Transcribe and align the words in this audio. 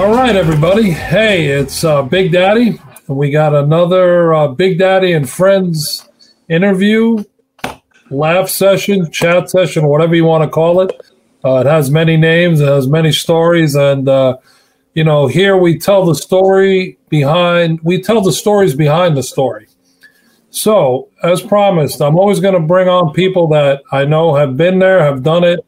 All 0.00 0.14
right, 0.14 0.34
everybody. 0.34 0.92
Hey, 0.92 1.48
it's 1.48 1.84
uh, 1.84 2.00
Big 2.00 2.32
Daddy. 2.32 2.80
And 3.06 3.16
we 3.18 3.30
got 3.30 3.54
another 3.54 4.32
uh, 4.32 4.48
Big 4.48 4.78
Daddy 4.78 5.12
and 5.12 5.28
Friends 5.28 6.08
interview, 6.48 7.22
laugh 8.10 8.48
session, 8.48 9.10
chat 9.10 9.50
session, 9.50 9.86
whatever 9.86 10.14
you 10.14 10.24
want 10.24 10.42
to 10.42 10.48
call 10.48 10.80
it. 10.80 10.90
Uh, 11.44 11.56
it 11.56 11.66
has 11.66 11.90
many 11.90 12.16
names, 12.16 12.60
it 12.60 12.68
has 12.68 12.88
many 12.88 13.12
stories. 13.12 13.74
And, 13.74 14.08
uh, 14.08 14.38
you 14.94 15.04
know, 15.04 15.26
here 15.26 15.58
we 15.58 15.78
tell 15.78 16.06
the 16.06 16.14
story 16.14 16.96
behind, 17.10 17.80
we 17.82 18.00
tell 18.00 18.22
the 18.22 18.32
stories 18.32 18.74
behind 18.74 19.18
the 19.18 19.22
story. 19.22 19.66
So, 20.48 21.10
as 21.22 21.42
promised, 21.42 22.00
I'm 22.00 22.18
always 22.18 22.40
going 22.40 22.54
to 22.54 22.66
bring 22.66 22.88
on 22.88 23.12
people 23.12 23.48
that 23.48 23.82
I 23.92 24.06
know 24.06 24.34
have 24.34 24.56
been 24.56 24.78
there, 24.78 25.04
have 25.04 25.22
done 25.22 25.44
it, 25.44 25.60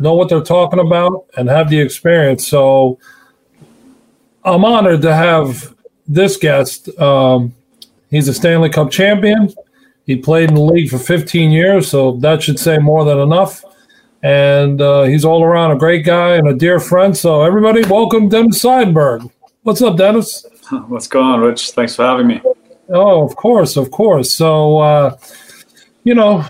know 0.00 0.14
what 0.14 0.28
they're 0.28 0.40
talking 0.40 0.80
about, 0.80 1.26
and 1.36 1.48
have 1.48 1.70
the 1.70 1.80
experience. 1.80 2.46
So, 2.46 2.98
I'm 4.44 4.64
honored 4.64 5.02
to 5.02 5.14
have 5.14 5.74
this 6.08 6.36
guest. 6.36 6.88
Um, 6.98 7.54
he's 8.10 8.28
a 8.28 8.34
Stanley 8.34 8.70
Cup 8.70 8.90
champion. 8.90 9.52
He 10.06 10.16
played 10.16 10.48
in 10.48 10.56
the 10.56 10.62
league 10.62 10.90
for 10.90 10.98
15 10.98 11.50
years, 11.50 11.88
so 11.88 12.12
that 12.16 12.42
should 12.42 12.58
say 12.58 12.78
more 12.78 13.04
than 13.04 13.18
enough. 13.18 13.64
And 14.22 14.80
uh, 14.80 15.04
he's 15.04 15.24
all 15.24 15.44
around 15.44 15.70
a 15.70 15.76
great 15.76 16.04
guy 16.04 16.34
and 16.34 16.48
a 16.48 16.54
dear 16.54 16.80
friend. 16.80 17.16
So, 17.16 17.42
everybody, 17.42 17.82
welcome 17.84 18.28
Dennis 18.28 18.62
Seidenberg. 18.62 19.30
What's 19.62 19.82
up, 19.82 19.96
Dennis? 19.96 20.46
What's 20.88 21.06
going 21.06 21.26
on, 21.26 21.40
Rich? 21.40 21.72
Thanks 21.72 21.96
for 21.96 22.04
having 22.04 22.26
me. 22.26 22.40
Oh, 22.88 23.24
of 23.24 23.36
course, 23.36 23.76
of 23.76 23.90
course. 23.90 24.34
So, 24.34 24.78
uh, 24.78 25.16
you 26.04 26.14
know, 26.14 26.44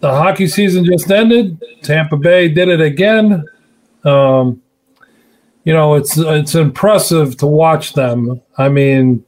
the 0.00 0.10
hockey 0.10 0.46
season 0.46 0.84
just 0.84 1.10
ended. 1.10 1.62
Tampa 1.82 2.16
Bay 2.16 2.48
did 2.48 2.68
it 2.68 2.80
again. 2.80 3.44
Um, 4.04 4.62
you 5.64 5.72
know, 5.72 5.94
it's 5.94 6.16
it's 6.16 6.54
impressive 6.54 7.36
to 7.38 7.46
watch 7.46 7.92
them. 7.92 8.40
I 8.56 8.68
mean, 8.68 9.24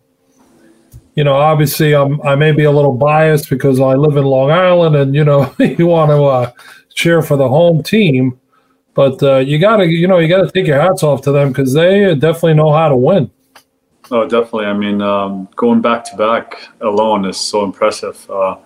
you 1.14 1.25
know, 1.25 1.34
obviously, 1.34 1.94
I'm 1.94 2.20
I 2.22 2.34
may 2.34 2.52
be 2.52 2.64
a 2.64 2.70
little 2.70 2.94
biased 2.94 3.50
because 3.50 3.80
I 3.80 3.94
live 3.94 4.17
in 4.17 4.25
Long 4.25 4.50
Island, 4.50 4.97
and 4.97 5.14
you 5.14 5.25
know, 5.25 5.55
you 5.58 5.86
want 5.86 6.11
to 6.11 6.25
uh, 6.25 6.52
cheer 6.95 7.20
for 7.22 7.36
the 7.36 7.48
home 7.48 7.83
team, 7.83 8.39
but 8.95 9.22
uh, 9.22 9.36
you 9.36 9.58
got 9.58 9.78
to, 9.78 9.86
you 9.86 10.08
know, 10.08 10.19
you 10.19 10.28
got 10.28 10.42
to 10.42 10.50
take 10.50 10.67
your 10.67 10.80
hats 10.80 11.02
off 11.02 11.22
to 11.22 11.33
them 11.33 11.48
because 11.48 11.74
they 11.74 12.14
definitely 12.14 12.55
know 12.55 12.72
how 12.72 12.89
to 12.89 12.97
win. 12.97 13.30
Oh, 14.11 14.27
definitely. 14.27 14.67
I 14.67 14.72
mean, 14.72 15.00
um, 15.02 15.48
going 15.56 15.80
back 15.80 16.05
to 16.05 16.17
back 16.17 16.56
alone 16.80 17.24
is 17.24 17.36
so 17.36 17.64
impressive. 17.64 18.28
Uh, 18.28 18.56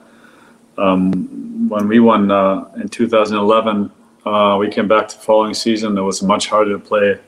um, 0.78 1.68
when 1.68 1.88
we 1.88 2.00
won 2.00 2.30
uh, 2.30 2.64
in 2.76 2.88
2011, 2.88 3.90
uh, 4.26 4.56
we 4.58 4.70
came 4.70 4.88
back 4.88 5.08
the 5.08 5.16
following 5.16 5.54
season. 5.54 5.96
It 5.98 6.02
was 6.02 6.22
much 6.22 6.48
harder 6.48 6.72
to 6.72 6.78
play 6.78 7.18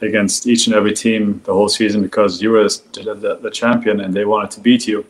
against 0.00 0.46
each 0.46 0.66
and 0.66 0.74
every 0.74 0.94
team 0.94 1.40
the 1.44 1.52
whole 1.52 1.68
season 1.68 2.02
because 2.02 2.40
you 2.40 2.50
were 2.50 2.62
the, 2.64 3.38
the 3.42 3.50
champion 3.50 4.00
and 4.00 4.14
they 4.14 4.24
wanted 4.24 4.50
to 4.52 4.60
beat 4.60 4.86
you. 4.86 5.04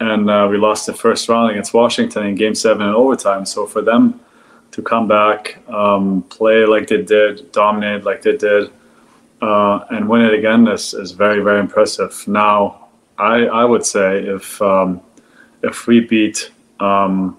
And 0.00 0.30
uh, 0.30 0.46
we 0.50 0.58
lost 0.58 0.86
the 0.86 0.94
first 0.94 1.28
round 1.28 1.50
against 1.50 1.74
Washington 1.74 2.26
in 2.26 2.34
Game 2.34 2.54
Seven 2.54 2.86
in 2.86 2.94
overtime. 2.94 3.44
So 3.46 3.66
for 3.66 3.82
them 3.82 4.20
to 4.70 4.82
come 4.82 5.08
back, 5.08 5.58
um, 5.68 6.22
play 6.22 6.64
like 6.66 6.88
they 6.88 7.02
did, 7.02 7.50
dominate 7.52 8.04
like 8.04 8.22
they 8.22 8.36
did, 8.36 8.70
uh, 9.40 9.84
and 9.90 10.08
win 10.08 10.22
it 10.22 10.34
again 10.34 10.68
is, 10.68 10.94
is 10.94 11.12
very 11.12 11.40
very 11.40 11.58
impressive. 11.58 12.26
Now, 12.28 12.88
I 13.18 13.46
I 13.46 13.64
would 13.64 13.84
say 13.84 14.24
if 14.24 14.60
um, 14.62 15.00
if 15.62 15.86
we 15.88 16.00
beat 16.00 16.50
um, 16.80 17.36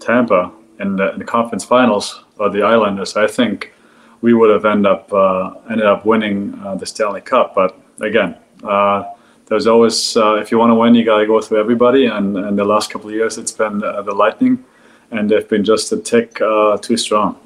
Tampa 0.00 0.52
in 0.80 0.96
the, 0.96 1.12
in 1.12 1.18
the, 1.18 1.24
conference 1.24 1.64
finals 1.64 2.24
or 2.38 2.50
the 2.50 2.62
Islanders, 2.62 3.16
I 3.16 3.26
think 3.26 3.72
we 4.20 4.34
would 4.34 4.50
have 4.50 4.64
ended 4.64 4.86
up 4.86 5.12
uh, 5.12 5.54
ended 5.70 5.86
up 5.86 6.04
winning 6.04 6.60
uh, 6.64 6.74
the 6.74 6.86
Stanley 6.86 7.20
Cup. 7.20 7.54
But 7.54 7.78
again. 8.00 8.36
Uh, 8.62 9.04
there's 9.48 9.68
always, 9.68 10.16
uh, 10.16 10.34
if 10.34 10.50
you 10.50 10.58
want 10.58 10.70
to 10.70 10.74
win, 10.74 10.96
you 10.96 11.04
got 11.04 11.18
to 11.18 11.26
go 11.26 11.40
through 11.40 11.60
everybody. 11.60 12.06
And, 12.06 12.36
and 12.36 12.58
the 12.58 12.64
last 12.64 12.90
couple 12.90 13.10
of 13.10 13.14
years, 13.14 13.38
it's 13.38 13.52
been 13.52 13.78
the 13.78 14.12
Lightning, 14.12 14.64
and 15.12 15.30
they've 15.30 15.48
been 15.48 15.62
just 15.62 15.92
a 15.92 15.98
tick 15.98 16.34
too 16.82 16.96
strong 16.96 17.38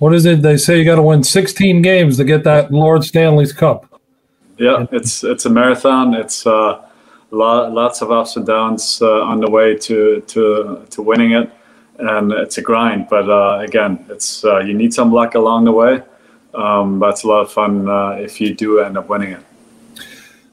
what 0.00 0.14
is 0.14 0.24
it? 0.24 0.40
They 0.40 0.56
say 0.56 0.78
you 0.78 0.84
got 0.84 0.96
to 0.96 1.02
win 1.02 1.22
16 1.22 1.82
games 1.82 2.16
to 2.16 2.24
get 2.24 2.42
that 2.44 2.72
Lord 2.72 3.04
Stanley's 3.04 3.52
Cup. 3.52 4.00
Yeah, 4.56 4.86
it's 4.92 5.22
it's 5.22 5.44
a 5.44 5.50
marathon. 5.50 6.14
It's 6.14 6.46
uh, 6.46 6.82
lot, 7.30 7.72
lots 7.72 8.02
of 8.02 8.10
ups 8.10 8.36
and 8.36 8.46
downs 8.46 9.00
uh, 9.02 9.22
on 9.22 9.40
the 9.40 9.50
way 9.50 9.76
to 9.76 10.20
to 10.20 10.86
to 10.90 11.02
winning 11.02 11.32
it, 11.32 11.50
and 11.98 12.32
it's 12.32 12.58
a 12.58 12.62
grind. 12.62 13.06
But 13.08 13.28
uh, 13.28 13.58
again, 13.60 14.04
it's 14.08 14.44
uh, 14.44 14.58
you 14.58 14.74
need 14.74 14.92
some 14.94 15.12
luck 15.12 15.34
along 15.34 15.64
the 15.64 15.72
way. 15.72 16.02
Um, 16.52 16.98
but 16.98 17.10
it's 17.10 17.22
a 17.22 17.28
lot 17.28 17.42
of 17.42 17.52
fun 17.52 17.88
uh, 17.88 18.10
if 18.18 18.40
you 18.40 18.54
do 18.54 18.80
end 18.80 18.98
up 18.98 19.08
winning 19.08 19.32
it. 19.32 19.42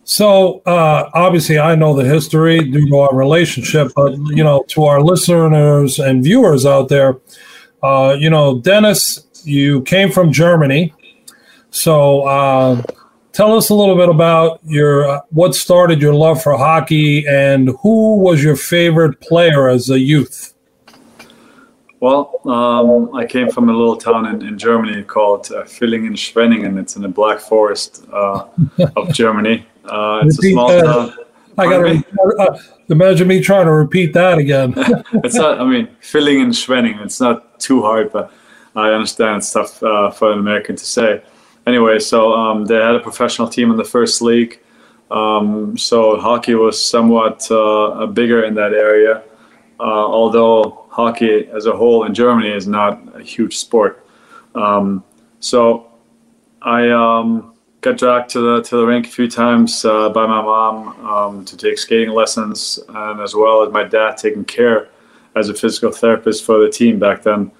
So 0.03 0.61
uh, 0.65 1.09
obviously, 1.13 1.57
I 1.57 1.75
know 1.75 1.95
the 1.95 2.05
history 2.05 2.59
due 2.59 2.87
to 2.87 2.97
our 2.97 3.15
relationship, 3.15 3.91
but 3.95 4.13
you 4.29 4.43
know, 4.43 4.63
to 4.69 4.85
our 4.85 5.01
listeners 5.01 5.99
and 5.99 6.23
viewers 6.23 6.65
out 6.65 6.89
there, 6.89 7.17
you 7.83 8.29
know, 8.29 8.59
Dennis 8.59 9.27
you 9.47 9.81
came 9.83 10.11
from 10.11 10.31
Germany. 10.31 10.93
So 11.71 12.23
uh, 12.23 12.81
tell 13.37 13.55
us 13.55 13.69
a 13.69 13.75
little 13.75 13.95
bit 13.95 14.09
about 14.09 14.59
your 14.65 15.07
uh, 15.07 15.21
what 15.29 15.53
started 15.53 16.01
your 16.01 16.13
love 16.13 16.41
for 16.41 16.57
hockey 16.57 17.25
and 17.27 17.69
who 17.83 18.17
was 18.17 18.43
your 18.43 18.55
favorite 18.55 19.21
player 19.21 19.69
as 19.69 19.91
a 19.91 19.99
youth. 19.99 20.55
Well, 21.99 22.41
um, 22.45 23.15
I 23.15 23.25
came 23.25 23.49
from 23.49 23.69
a 23.69 23.73
little 23.73 23.95
town 23.95 24.25
in, 24.25 24.41
in 24.41 24.57
Germany 24.57 25.03
called 25.03 25.51
uh, 25.51 25.63
Villingen-Schwenningen. 25.63 26.79
It's 26.79 26.95
in 26.95 27.01
the 27.01 27.07
Black 27.07 27.39
Forest 27.39 28.05
uh, 28.11 28.45
of 28.95 29.13
Germany. 29.13 29.65
Uh, 29.83 30.21
it's 30.23 30.37
a 30.37 30.51
small 30.51 30.69
town. 30.69 31.13
I 31.59 31.65
got 31.65 31.81
to 31.81 32.03
uh, 32.39 32.59
imagine 32.89 33.27
me 33.27 33.41
trying 33.41 33.65
to 33.65 33.71
repeat 33.71 34.13
that 34.13 34.37
again. 34.37 34.73
it's 35.23 35.35
not. 35.35 35.59
I 35.59 35.63
mean, 35.63 35.87
Villingen-Schwenningen. 36.01 37.03
It's 37.03 37.19
not 37.19 37.59
too 37.59 37.81
hard, 37.81 38.11
but 38.11 38.31
I 38.75 38.91
understand 38.91 39.37
it's 39.37 39.51
tough 39.51 39.81
uh, 39.81 40.11
for 40.11 40.31
an 40.31 40.39
American 40.39 40.75
to 40.75 40.85
say. 40.85 41.23
Anyway, 41.67 41.99
so 41.99 42.33
um, 42.33 42.63
they 42.65 42.75
had 42.75 42.95
a 42.95 42.99
professional 42.99 43.47
team 43.49 43.69
in 43.71 43.77
the 43.77 43.83
first 43.83 44.21
league. 44.21 44.61
Um, 45.11 45.77
so 45.77 46.17
hockey 46.17 46.55
was 46.55 46.81
somewhat 46.81 47.45
uh, 47.51 48.05
bigger 48.07 48.45
in 48.45 48.53
that 48.55 48.73
area, 48.73 49.23
uh, 49.79 49.83
although 49.83 50.85
hockey 50.89 51.47
as 51.47 51.65
a 51.65 51.75
whole 51.75 52.05
in 52.05 52.13
Germany 52.13 52.49
is 52.49 52.67
not 52.67 53.01
a 53.15 53.21
huge 53.21 53.57
sport. 53.57 54.05
Um, 54.55 55.03
so 55.41 55.91
I 56.61 56.89
um, 56.89 57.53
got 57.81 57.97
dragged 57.97 58.29
to 58.31 58.39
the 58.39 58.63
to 58.63 58.77
the 58.77 58.85
rink 58.85 59.05
a 59.05 59.09
few 59.09 59.29
times 59.29 59.83
uh, 59.83 60.09
by 60.09 60.25
my 60.25 60.41
mom 60.41 61.05
um, 61.05 61.45
to 61.45 61.57
take 61.57 61.77
skating 61.77 62.13
lessons, 62.13 62.79
and 62.87 63.19
as 63.21 63.35
well 63.35 63.63
as 63.63 63.73
my 63.73 63.83
dad 63.83 64.17
taking 64.17 64.45
care 64.45 64.89
as 65.35 65.49
a 65.49 65.53
physical 65.53 65.91
therapist 65.91 66.45
for 66.45 66.59
the 66.59 66.69
team 66.69 66.97
back 66.97 67.23
then. 67.23 67.51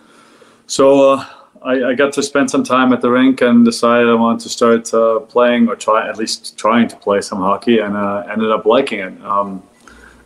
So 0.65 1.11
uh, 1.11 1.25
I, 1.63 1.89
I, 1.89 1.93
got 1.93 2.13
to 2.13 2.23
spend 2.23 2.49
some 2.49 2.63
time 2.63 2.93
at 2.93 3.01
the 3.01 3.09
rink 3.09 3.41
and 3.41 3.65
decided 3.65 4.09
I 4.09 4.13
wanted 4.13 4.41
to 4.41 4.49
start 4.49 4.93
uh, 4.93 5.19
playing 5.19 5.67
or 5.67 5.75
try 5.75 6.07
at 6.07 6.17
least 6.17 6.57
trying 6.57 6.87
to 6.89 6.95
play 6.95 7.21
some 7.21 7.39
hockey, 7.39 7.79
and 7.79 7.95
uh, 7.95 8.25
ended 8.29 8.51
up 8.51 8.65
liking 8.65 8.99
it. 8.99 9.21
Um, 9.23 9.63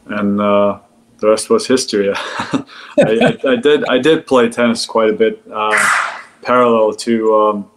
and 0.07 0.41
uh, 0.41 0.79
the 1.17 1.29
rest 1.29 1.49
was 1.49 1.67
history. 1.67 2.11
I, 2.15 2.63
I, 2.97 3.37
I, 3.49 3.55
did 3.55 3.85
I 3.85 3.97
did 3.99 4.27
play 4.27 4.49
tennis 4.49 4.85
quite 4.85 5.09
a 5.09 5.13
bit 5.13 5.41
uh, 5.51 5.77
parallel 6.41 6.93
to 6.93 7.35
um, 7.35 7.71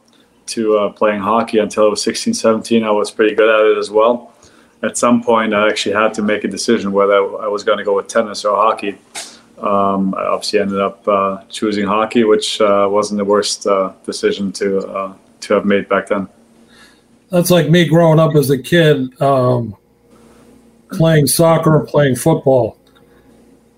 to 0.47 0.79
uh, 0.79 0.93
playing 0.93 1.21
hockey 1.21 1.59
until 1.59 1.87
I 1.87 1.89
was 1.89 2.03
16, 2.03 2.35
17. 2.35 2.85
I 2.85 2.91
was 2.91 3.11
pretty 3.11 3.35
good 3.35 3.49
at 3.49 3.67
it 3.73 3.79
as 3.79 3.91
well. 3.91 4.33
At 4.83 4.99
some 4.99 5.23
point, 5.23 5.55
I 5.55 5.69
actually 5.69 5.95
had 5.95 6.13
to 6.15 6.23
make 6.23 6.45
a 6.45 6.49
decision 6.49 6.93
whether 6.93 7.15
I 7.15 7.49
was 7.49 7.65
going 7.65 7.79
to 7.79 7.85
go 7.85 7.97
with 7.97 8.09
tennis 8.09 8.45
or 8.45 8.57
hockey 8.57 8.99
um, 9.65 10.15
I 10.15 10.25
obviously 10.25 10.61
ended 10.61 10.81
up 10.81 11.07
uh, 11.09 11.43
choosing 11.49 11.87
hockey, 11.87 12.25
which 12.25 12.61
uh, 12.61 12.87
wasn't 12.91 13.19
the 13.19 13.25
worst 13.25 13.67
uh, 13.67 13.95
decision 14.05 14.53
to 14.53 14.87
uh, 14.87 15.15
to 15.41 15.55
have 15.55 15.65
made 15.65 15.89
back 15.89 16.09
then. 16.09 16.29
That's 17.31 17.51
like 17.51 17.71
me 17.71 17.89
growing 17.89 18.21
up 18.21 18.35
as 18.35 18.51
a 18.51 18.59
kid, 18.59 19.21
um, 19.23 19.75
playing 20.91 21.27
soccer, 21.27 21.81
playing 21.81 22.17
football. 22.17 22.79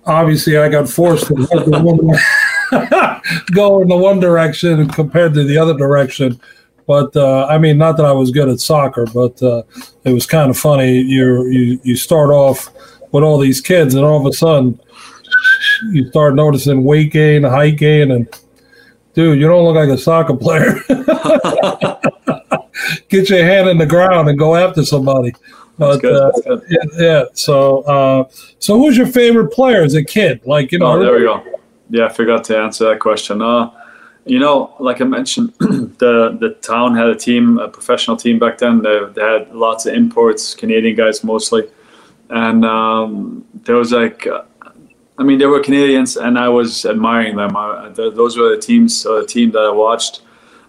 Obviously, 0.04 0.58
I 0.58 0.68
got 0.68 0.88
forced 0.88 1.28
to 1.28 1.34
go 3.52 3.80
in 3.80 3.88
the 3.88 3.96
one 3.96 4.20
direction 4.20 4.88
compared 4.88 5.34
to 5.34 5.44
the 5.44 5.56
other 5.56 5.76
direction. 5.76 6.40
But 6.86 7.16
uh, 7.16 7.46
I 7.46 7.58
mean, 7.58 7.78
not 7.78 7.96
that 7.96 8.06
I 8.06 8.12
was 8.12 8.32
good 8.32 8.48
at 8.48 8.58
soccer, 8.58 9.06
but 9.06 9.40
uh, 9.42 9.62
it 10.04 10.12
was 10.12 10.26
kind 10.26 10.50
of 10.50 10.58
funny. 10.58 10.98
You 10.98 11.46
you 11.46 11.80
you 11.84 11.96
start 11.96 12.30
off 12.30 12.70
with 13.12 13.22
all 13.22 13.38
these 13.38 13.60
kids, 13.60 13.94
and 13.94 14.04
all 14.04 14.18
of 14.18 14.26
a 14.26 14.32
sudden 14.32 14.80
you 15.90 16.08
start 16.08 16.34
noticing 16.34 16.84
weight 16.84 17.12
gain, 17.12 17.42
height 17.42 17.76
gain, 17.78 18.10
and 18.10 18.28
dude, 19.14 19.38
you 19.38 19.46
don't 19.46 19.64
look 19.64 19.76
like 19.76 19.88
a 19.88 19.98
soccer 19.98 20.36
player. 20.36 20.74
Get 23.08 23.30
your 23.30 23.44
hand 23.44 23.68
in 23.68 23.78
the 23.78 23.86
ground 23.86 24.28
and 24.28 24.38
go 24.38 24.54
after 24.54 24.84
somebody. 24.84 25.34
But 25.78 26.04
uh, 26.04 26.32
yeah, 26.68 26.78
yeah, 26.98 27.24
so 27.34 27.80
uh, 27.82 28.28
so 28.58 28.78
who's 28.78 28.96
your 28.96 29.06
favorite 29.06 29.52
player 29.52 29.82
as 29.82 29.94
a 29.94 30.04
kid? 30.04 30.40
Like 30.46 30.72
you 30.72 30.78
know, 30.78 30.92
oh, 30.92 30.98
there 30.98 31.12
we 31.12 31.20
go. 31.20 31.44
Yeah, 31.90 32.06
I 32.06 32.08
forgot 32.12 32.44
to 32.44 32.58
answer 32.58 32.88
that 32.88 33.00
question. 33.00 33.42
Uh, 33.42 33.70
you 34.24 34.38
know, 34.38 34.74
like 34.80 35.00
I 35.00 35.04
mentioned, 35.04 35.52
the 35.58 36.36
the 36.40 36.56
town 36.62 36.96
had 36.96 37.08
a 37.08 37.14
team, 37.14 37.58
a 37.58 37.68
professional 37.68 38.16
team 38.16 38.38
back 38.38 38.58
then. 38.58 38.82
They, 38.82 39.00
they 39.14 39.20
had 39.20 39.54
lots 39.54 39.86
of 39.86 39.94
imports, 39.94 40.54
Canadian 40.54 40.96
guys 40.96 41.22
mostly, 41.22 41.68
and 42.30 42.64
um, 42.64 43.44
there 43.54 43.76
was 43.76 43.92
like, 43.92 44.26
uh, 44.26 44.42
I 45.18 45.22
mean, 45.22 45.38
they 45.38 45.46
were 45.46 45.60
Canadians, 45.60 46.16
and 46.16 46.38
I 46.38 46.48
was 46.48 46.84
admiring 46.84 47.36
them. 47.36 47.56
I, 47.56 47.88
those 47.88 48.36
were 48.36 48.54
the 48.54 48.60
teams, 48.60 49.06
uh, 49.06 49.20
the 49.20 49.26
team 49.26 49.50
that 49.52 49.60
I 49.60 49.70
watched. 49.70 50.22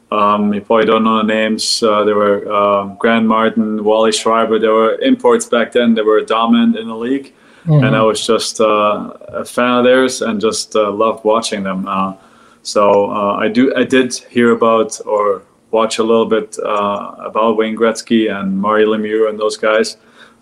Um, 0.10 0.54
you 0.54 0.62
probably 0.62 0.86
don't 0.86 1.04
know 1.04 1.18
the 1.18 1.24
names. 1.24 1.84
Uh, 1.84 2.06
there 2.06 2.16
were 2.16 2.50
uh, 2.50 2.86
Grant 2.96 3.26
Martin, 3.26 3.84
Wally 3.84 4.14
Schreiber. 4.14 4.58
There 4.58 4.74
were 4.74 4.96
imports 5.00 5.46
back 5.48 5.74
then. 5.74 5.96
They 5.96 6.02
were 6.02 6.22
dominant 6.22 6.78
in 6.78 6.88
the 6.88 6.96
league, 6.96 7.34
mm-hmm. 7.66 7.84
and 7.84 7.94
I 7.94 8.02
was 8.04 8.26
just 8.26 8.62
uh, 8.62 9.14
a 9.28 9.44
fan 9.44 9.80
of 9.80 9.84
theirs 9.84 10.22
and 10.22 10.40
just 10.40 10.76
uh, 10.78 10.92
loved 10.92 11.26
watching 11.26 11.64
them. 11.64 11.86
Uh, 11.86 12.16
so 12.64 13.12
uh, 13.12 13.34
I 13.34 13.50
do. 13.50 13.76
I 13.76 13.84
did 13.84 14.14
hear 14.14 14.52
about 14.52 14.98
or 15.06 15.42
watch 15.72 15.98
a 15.98 16.04
little 16.04 16.26
bit 16.26 16.58
about 16.64 17.58
Wayne 17.58 17.76
Gretzky 17.76 18.34
and 18.34 18.58
Mario 18.58 18.94
Lemieux 18.94 19.30
and 19.30 19.38
those 19.38 19.58
guys. 19.58 19.98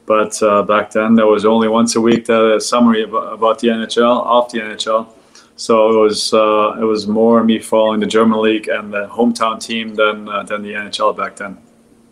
But 0.05 0.39
back 0.67 0.91
then, 0.91 1.15
there 1.15 1.25
was 1.25 1.45
only 1.45 1.67
once 1.67 1.95
a 1.95 2.01
week 2.01 2.25
that 2.25 2.55
a 2.55 2.61
summary 2.61 3.03
about, 3.03 3.33
about 3.33 3.59
the 3.59 3.69
NHL, 3.69 4.05
off 4.05 4.51
the 4.51 4.59
NHL 4.59 5.07
so 5.57 5.89
it 5.89 5.97
was 5.97 6.33
uh, 6.33 6.75
it 6.79 6.83
was 6.83 7.07
more 7.07 7.43
me 7.43 7.59
following 7.59 7.99
the 7.99 8.05
German 8.05 8.41
league 8.41 8.67
and 8.67 8.91
the 8.91 9.07
hometown 9.07 9.59
team 9.59 9.95
than 9.95 10.27
uh, 10.27 10.43
than 10.43 10.61
the 10.61 10.73
NHL 10.73 11.15
back 11.15 11.37
then. 11.37 11.57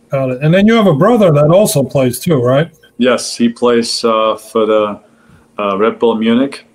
Got 0.09 0.31
it. 0.31 0.41
And 0.41 0.53
then 0.53 0.65
you 0.65 0.75
have 0.75 0.87
a 0.87 0.93
brother 0.93 1.31
that 1.31 1.49
also 1.49 1.83
plays 1.83 2.19
too, 2.19 2.41
right? 2.41 2.71
Yes, 2.97 3.35
he 3.35 3.49
plays 3.49 4.03
uh, 4.03 4.37
for 4.37 4.65
the 4.65 5.01
uh, 5.59 5.77
Red 5.77 5.99
Bull 5.99 6.15
Munich. 6.15 6.65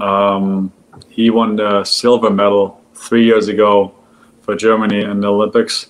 Um, 0.00 0.72
he 1.08 1.30
won 1.30 1.56
the 1.56 1.84
silver 1.84 2.30
medal 2.30 2.80
three 2.94 3.24
years 3.24 3.48
ago 3.48 3.94
for 4.40 4.56
Germany 4.56 5.02
in 5.02 5.20
the 5.20 5.26
Olympics. 5.26 5.88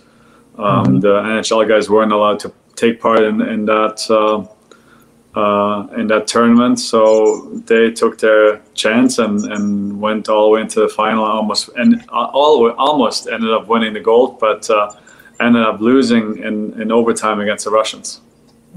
Um, 0.59 0.87
mm-hmm. 0.87 1.01
The 1.01 1.21
NHL 1.21 1.69
guys 1.69 1.89
weren't 1.89 2.13
allowed 2.13 2.41
to 2.41 2.53
take 2.75 3.01
part 3.01 3.23
in 3.23 3.43
in 3.43 3.65
that 3.67 4.11
uh, 4.11 4.45
uh, 5.37 5.87
in 5.97 6.07
that 6.07 6.27
tournament. 6.27 6.81
So 6.81 7.51
they 7.67 7.91
took 7.91 8.19
their 8.19 8.63
chance 8.75 9.19
and, 9.19 9.45
and 9.53 10.01
went 10.01 10.29
all 10.29 10.47
the 10.47 10.51
way 10.55 10.61
into 10.63 10.81
the 10.81 10.89
final. 10.89 11.25
Almost 11.25 11.69
and 11.77 12.03
uh, 12.09 12.31
all 12.33 12.71
almost 12.73 13.29
ended 13.29 13.53
up 13.53 13.69
winning 13.69 13.93
the 13.93 14.01
gold, 14.01 14.41
but 14.41 14.69
uh, 14.71 14.93
ended 15.39 15.63
up 15.63 15.81
losing 15.81 16.39
in, 16.39 16.81
in 16.81 16.91
overtime 16.91 17.41
against 17.41 17.67
the 17.67 17.71
Russians. 17.71 18.23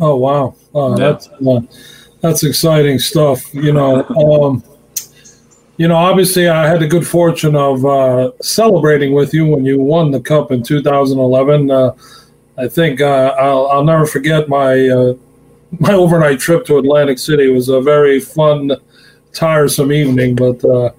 Oh 0.02 0.16
wow, 0.16 0.56
yeah. 0.74 0.96
that's 0.98 1.30
uh, 1.30 1.62
that's 2.22 2.44
exciting 2.44 3.00
stuff. 3.00 3.54
You 3.54 3.74
know. 3.74 4.06
Um, 4.20 4.64
you 5.78 5.88
know, 5.88 5.96
obviously, 5.96 6.50
I 6.50 6.68
had 6.68 6.82
the 6.82 6.88
good 6.88 7.08
fortune 7.08 7.56
of 7.56 7.86
uh, 7.86 8.34
celebrating 8.42 9.14
with 9.14 9.34
you 9.34 9.46
when 9.46 9.64
you 9.64 9.80
won 9.80 10.12
the 10.12 10.20
cup 10.20 10.52
in 10.52 10.62
2011. 10.62 11.72
Uh, 11.72 11.96
I 12.58 12.68
think 12.68 13.02
I'll, 13.02 13.68
I'll 13.68 13.86
never 13.86 14.06
forget 14.06 14.50
my 14.50 15.16
my 15.80 15.94
overnight 15.94 16.40
trip 16.40 16.66
to 16.66 16.78
Atlantic 16.78 17.20
City 17.20 17.48
was 17.48 17.70
a 17.70 17.82
very 17.82 18.20
fun, 18.20 18.72
tiresome 19.34 19.92
evening, 19.92 20.36
but 20.36 20.64
uh, 20.66 20.92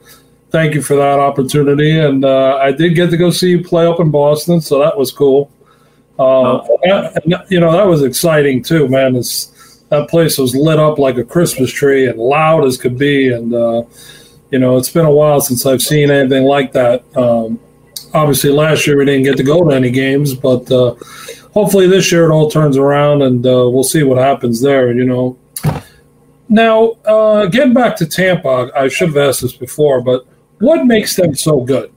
thank 0.50 0.74
you 0.74 0.82
for 0.82 0.96
that 0.96 1.18
opportunity. 1.18 1.98
And 1.98 2.24
uh, 2.24 2.58
I 2.62 2.72
did 2.72 2.94
get 2.94 3.10
to 3.10 3.16
go 3.16 3.30
see 3.30 3.50
you 3.50 3.64
play 3.64 3.86
up 3.86 4.00
in 4.00 4.10
Boston, 4.10 4.60
so 4.60 4.78
that 4.80 4.96
was 4.96 5.10
cool. 5.10 5.50
Uh, 6.18 6.60
and, 6.82 7.34
you 7.48 7.60
know, 7.60 7.72
that 7.72 7.86
was 7.86 8.02
exciting 8.02 8.62
too, 8.62 8.88
man. 8.88 9.16
It's, 9.16 9.46
that 9.88 10.08
place 10.08 10.38
was 10.38 10.54
lit 10.54 10.78
up 10.78 10.98
like 10.98 11.16
a 11.16 11.24
Christmas 11.24 11.72
tree 11.72 12.06
and 12.06 12.18
loud 12.18 12.64
as 12.64 12.76
could 12.76 12.98
be. 12.98 13.32
And, 13.32 13.54
uh, 13.54 13.82
you 14.50 14.58
know, 14.58 14.76
it's 14.76 14.90
been 14.90 15.06
a 15.06 15.10
while 15.10 15.40
since 15.40 15.66
I've 15.66 15.82
seen 15.82 16.10
anything 16.10 16.44
like 16.44 16.72
that. 16.72 17.04
Um, 17.16 17.58
obviously, 18.12 18.50
last 18.50 18.86
year 18.86 18.98
we 18.98 19.04
didn't 19.04 19.24
get 19.24 19.36
to 19.38 19.42
go 19.42 19.68
to 19.68 19.74
any 19.74 19.90
games, 19.90 20.34
but 20.34 20.70
uh, 20.70 20.94
hopefully 21.52 21.86
this 21.86 22.10
year 22.12 22.30
it 22.30 22.32
all 22.32 22.50
turns 22.50 22.76
around 22.76 23.22
and 23.22 23.44
uh, 23.46 23.68
we'll 23.70 23.84
see 23.84 24.02
what 24.02 24.18
happens 24.18 24.60
there. 24.60 24.92
You 24.92 25.04
know. 25.04 25.38
Now, 26.48 26.92
uh, 27.04 27.46
getting 27.46 27.74
back 27.74 27.96
to 27.96 28.06
Tampa, 28.06 28.70
I 28.74 28.88
should 28.88 29.08
have 29.08 29.16
asked 29.16 29.42
this 29.42 29.52
before, 29.52 30.00
but 30.00 30.26
what 30.58 30.84
makes 30.84 31.14
them 31.14 31.34
so 31.34 31.60
good? 31.60 31.92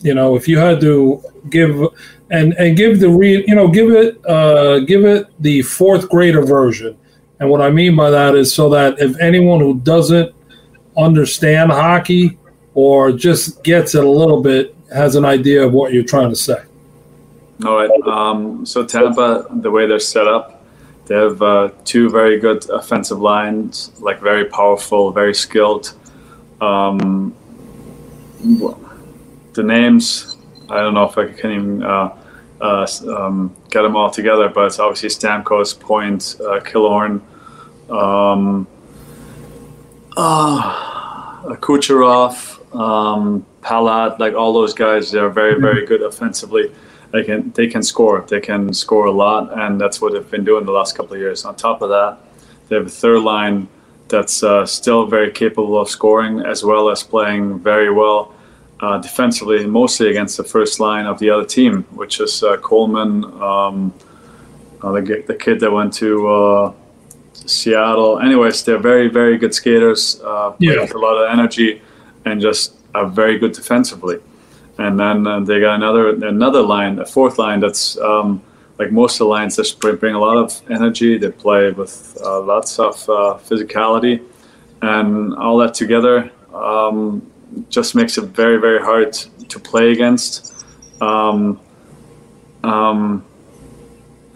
You 0.00 0.14
know, 0.14 0.34
if 0.34 0.48
you 0.48 0.58
had 0.58 0.80
to 0.80 1.22
give 1.50 1.78
and 2.30 2.54
and 2.54 2.76
give 2.76 3.00
the 3.00 3.08
re, 3.08 3.44
you 3.46 3.54
know, 3.54 3.68
give 3.68 3.90
it 3.90 4.24
uh, 4.26 4.80
give 4.80 5.04
it 5.04 5.26
the 5.42 5.62
fourth 5.62 6.08
grader 6.08 6.42
version. 6.42 6.96
And 7.40 7.50
what 7.50 7.60
I 7.60 7.70
mean 7.70 7.94
by 7.96 8.10
that 8.10 8.34
is 8.34 8.52
so 8.52 8.68
that 8.70 8.98
if 8.98 9.18
anyone 9.20 9.60
who 9.60 9.78
doesn't 9.80 10.34
understand 10.96 11.70
hockey 11.70 12.38
or 12.74 13.12
just 13.12 13.62
gets 13.62 13.94
it 13.94 14.04
a 14.04 14.10
little 14.10 14.42
bit 14.42 14.74
has 14.92 15.14
an 15.14 15.24
idea 15.24 15.64
of 15.64 15.72
what 15.72 15.92
you're 15.92 16.02
trying 16.02 16.30
to 16.30 16.36
say. 16.36 16.62
All 17.64 17.74
right. 17.74 17.90
Um, 18.06 18.64
so 18.64 18.84
Tampa, 18.84 19.46
the 19.50 19.70
way 19.70 19.86
they're 19.86 19.98
set 19.98 20.28
up, 20.28 20.62
they 21.06 21.16
have 21.16 21.40
uh, 21.42 21.70
two 21.84 22.08
very 22.10 22.38
good 22.38 22.68
offensive 22.70 23.18
lines, 23.18 23.92
like 23.98 24.20
very 24.20 24.44
powerful, 24.44 25.10
very 25.10 25.34
skilled. 25.34 25.94
Um, 26.60 27.34
the 29.54 29.62
names, 29.62 30.36
I 30.68 30.76
don't 30.76 30.94
know 30.94 31.04
if 31.04 31.18
I 31.18 31.32
can 31.32 31.50
even 31.50 31.82
uh, 31.82 32.14
uh, 32.60 32.86
um, 33.08 33.56
get 33.70 33.82
them 33.82 33.96
all 33.96 34.10
together, 34.10 34.48
but 34.48 34.66
it's 34.66 34.78
obviously 34.78 35.08
Stamkos, 35.08 35.78
Point, 35.78 36.36
uh, 36.40 36.60
Killorn, 36.60 37.22
um, 37.90 38.68
uh, 40.16 41.56
Kucherov, 41.56 42.76
um, 42.76 43.46
Palat, 43.62 44.18
like 44.18 44.34
all 44.34 44.52
those 44.52 44.74
guys, 44.74 45.10
they're 45.10 45.30
very, 45.30 45.60
very 45.60 45.86
good 45.86 46.02
offensively 46.02 46.70
they 47.10 47.24
can 47.24 47.52
they 47.52 47.66
can 47.66 47.82
score. 47.82 48.24
They 48.28 48.40
can 48.40 48.72
score 48.72 49.06
a 49.06 49.12
lot, 49.12 49.58
and 49.58 49.80
that's 49.80 50.00
what 50.00 50.12
they've 50.12 50.30
been 50.30 50.44
doing 50.44 50.66
the 50.66 50.72
last 50.72 50.96
couple 50.96 51.14
of 51.14 51.20
years. 51.20 51.44
On 51.44 51.54
top 51.54 51.82
of 51.82 51.88
that, 51.88 52.18
they 52.68 52.76
have 52.76 52.86
a 52.86 52.90
third 52.90 53.22
line 53.22 53.68
that's 54.08 54.42
uh, 54.42 54.64
still 54.66 55.06
very 55.06 55.30
capable 55.30 55.78
of 55.78 55.88
scoring 55.88 56.40
as 56.40 56.64
well 56.64 56.90
as 56.90 57.02
playing 57.02 57.58
very 57.58 57.90
well 57.90 58.34
uh, 58.80 58.98
defensively, 58.98 59.66
mostly 59.66 60.08
against 60.08 60.36
the 60.36 60.44
first 60.44 60.80
line 60.80 61.06
of 61.06 61.18
the 61.18 61.30
other 61.30 61.44
team, 61.44 61.82
which 61.94 62.20
is 62.20 62.42
uh, 62.42 62.56
Coleman, 62.58 63.24
um, 63.42 63.92
uh, 64.82 64.92
the, 64.92 65.24
the 65.26 65.34
kid 65.34 65.60
that 65.60 65.70
went 65.70 65.92
to 65.94 66.28
uh, 66.28 66.72
Seattle. 67.32 68.18
Anyways, 68.18 68.64
they're 68.64 68.78
very 68.78 69.08
very 69.08 69.38
good 69.38 69.54
skaters, 69.54 70.20
uh, 70.22 70.54
yeah. 70.58 70.80
with 70.80 70.94
a 70.94 70.98
lot 70.98 71.16
of 71.16 71.30
energy, 71.30 71.80
and 72.26 72.40
just 72.40 72.74
are 72.94 73.06
very 73.06 73.38
good 73.38 73.52
defensively 73.52 74.18
and 74.78 74.98
then 74.98 75.26
uh, 75.26 75.40
they 75.40 75.60
got 75.60 75.74
another 75.74 76.10
another 76.26 76.62
line, 76.62 76.98
a 76.98 77.06
fourth 77.06 77.38
line 77.38 77.60
that's 77.60 77.98
um, 77.98 78.42
like 78.78 78.92
most 78.92 79.14
of 79.14 79.18
the 79.18 79.24
lines 79.26 79.56
that 79.56 79.98
bring 80.00 80.14
a 80.14 80.18
lot 80.18 80.36
of 80.36 80.60
energy. 80.70 81.18
They 81.18 81.30
play 81.30 81.72
with 81.72 82.16
uh, 82.24 82.40
lots 82.40 82.78
of 82.78 82.94
uh, 83.08 83.38
physicality, 83.48 84.22
and 84.82 85.34
all 85.34 85.58
that 85.58 85.74
together 85.74 86.30
um, 86.54 87.30
just 87.68 87.94
makes 87.94 88.18
it 88.18 88.24
very 88.24 88.58
very 88.58 88.80
hard 88.80 89.12
to 89.12 89.58
play 89.58 89.92
against. 89.92 90.64
Um, 91.00 91.60
um 92.64 93.24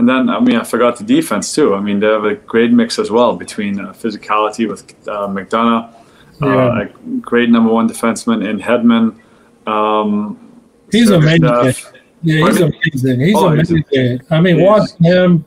and 0.03 0.09
then, 0.09 0.31
I 0.31 0.41
mean, 0.41 0.57
I 0.57 0.65
forgot 0.65 0.97
the 0.97 1.05
defense 1.05 1.55
too. 1.55 1.77
I 1.77 1.81
mean, 1.81 2.01
they 2.01 2.09
have 2.09 2.25
a 2.25 2.35
great 2.35 2.73
mix 2.73 2.99
as 2.99 3.13
well 3.13 3.37
between 3.37 3.79
uh, 3.79 3.93
physicality 3.93 4.69
with 4.69 4.83
uh, 5.07 5.29
McDonagh, 5.29 5.95
uh, 6.43 6.47
yeah. 6.47 6.83
a 6.83 6.87
great 7.21 7.51
number 7.51 7.73
one 7.73 7.89
defenseman 7.89 8.45
in 8.45 8.59
Hedman. 8.59 9.21
Um, 9.67 10.61
he's 10.91 11.11
amazing. 11.11 11.45
Stuff. 11.45 11.93
Yeah, 12.23 12.47
he's 12.47 12.61
amazing. 12.61 13.21
He's 13.21 13.37
oh, 13.37 13.49
amazing. 13.49 13.85
He's 13.91 14.21
I 14.31 14.41
mean, 14.41 14.61
watching 14.61 15.05
him, 15.05 15.45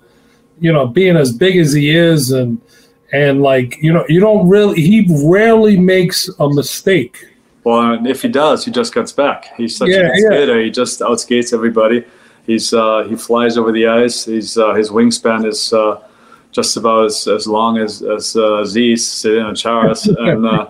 you 0.60 0.74
know, 0.74 0.88
being 0.88 1.16
as 1.16 1.32
big 1.32 1.58
as 1.58 1.74
he 1.74 1.90
is, 1.90 2.32
and 2.32 2.62
and 3.14 3.42
like 3.42 3.78
you 3.82 3.94
know, 3.94 4.06
you 4.10 4.20
don't 4.20 4.48
really. 4.48 4.82
He 4.82 5.08
rarely 5.26 5.78
makes 5.78 6.30
a 6.40 6.50
mistake. 6.50 7.18
Well, 7.64 8.06
if 8.06 8.22
he 8.22 8.28
does, 8.28 8.64
he 8.64 8.72
just 8.72 8.94
gets 8.94 9.12
back. 9.12 9.56
He's 9.58 9.76
such 9.76 9.90
yeah, 9.90 9.96
a 9.96 10.02
good 10.02 10.20
yeah. 10.20 10.30
skater. 10.30 10.62
He 10.62 10.70
just 10.70 11.00
outskates 11.00 11.52
everybody. 11.54 12.06
He's 12.46 12.74
uh, 12.74 13.04
he 13.10 13.16
flies 13.16 13.58
over 13.58 13.72
the 13.72 13.88
ice. 13.88 14.26
He's 14.26 14.58
uh, 14.58 14.74
his 14.74 14.90
wingspan 14.90 15.48
is 15.48 15.74
uh, 15.74 16.02
just 16.52 16.78
about 16.78 17.06
as, 17.06 17.28
as 17.28 17.48
long 17.48 17.78
as 17.78 18.02
as 18.04 18.36
uh, 18.36 18.64
Z's 18.66 19.08
sitting 19.10 19.44
on 19.44 19.56
Chara's, 19.56 20.06
and 20.20 20.46
uh, 20.46 20.70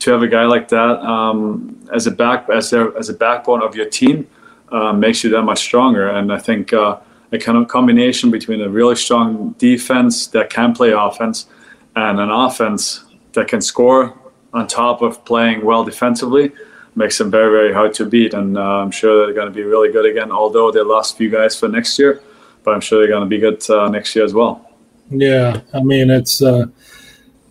to 0.00 0.10
have 0.10 0.22
a 0.22 0.28
guy 0.28 0.44
like 0.44 0.68
that 0.68 1.00
um, 1.00 1.78
as 1.92 2.06
a 2.06 2.10
back 2.10 2.48
as 2.50 2.70
their 2.70 2.96
as 2.98 3.08
a 3.08 3.14
backbone 3.14 3.62
of 3.62 3.74
your 3.74 3.88
team 3.88 4.26
uh, 4.70 4.92
makes 4.92 5.24
you 5.24 5.30
that 5.30 5.42
much 5.42 5.60
stronger. 5.60 6.08
And 6.08 6.32
I 6.32 6.38
think 6.38 6.72
uh, 6.72 6.98
a 7.32 7.38
kind 7.38 7.58
of 7.58 7.68
combination 7.68 8.30
between 8.30 8.60
a 8.60 8.68
really 8.68 8.96
strong 8.96 9.54
defense 9.58 10.26
that 10.28 10.50
can 10.50 10.74
play 10.74 10.90
offense 10.90 11.46
and 11.94 12.20
an 12.20 12.30
offense 12.30 13.04
that 13.32 13.48
can 13.48 13.60
score 13.60 14.16
on 14.52 14.66
top 14.66 15.02
of 15.02 15.24
playing 15.24 15.64
well 15.64 15.84
defensively 15.84 16.52
makes 16.94 17.18
them 17.18 17.30
very 17.30 17.50
very 17.50 17.72
hard 17.72 17.92
to 17.94 18.06
beat. 18.06 18.34
And 18.34 18.56
uh, 18.56 18.82
I'm 18.82 18.90
sure 18.90 19.24
they're 19.24 19.34
going 19.34 19.48
to 19.48 19.54
be 19.54 19.62
really 19.62 19.90
good 19.92 20.06
again. 20.06 20.30
Although 20.30 20.70
they 20.70 20.80
lost 20.80 21.14
a 21.14 21.16
few 21.16 21.30
guys 21.30 21.58
for 21.58 21.68
next 21.68 21.98
year, 21.98 22.20
but 22.64 22.74
I'm 22.74 22.80
sure 22.80 22.98
they're 22.98 23.08
going 23.08 23.28
to 23.28 23.28
be 23.28 23.38
good 23.38 23.68
uh, 23.70 23.88
next 23.88 24.14
year 24.14 24.24
as 24.24 24.34
well. 24.34 24.70
Yeah, 25.10 25.60
I 25.72 25.80
mean 25.80 26.10
it's 26.10 26.42
uh, 26.42 26.66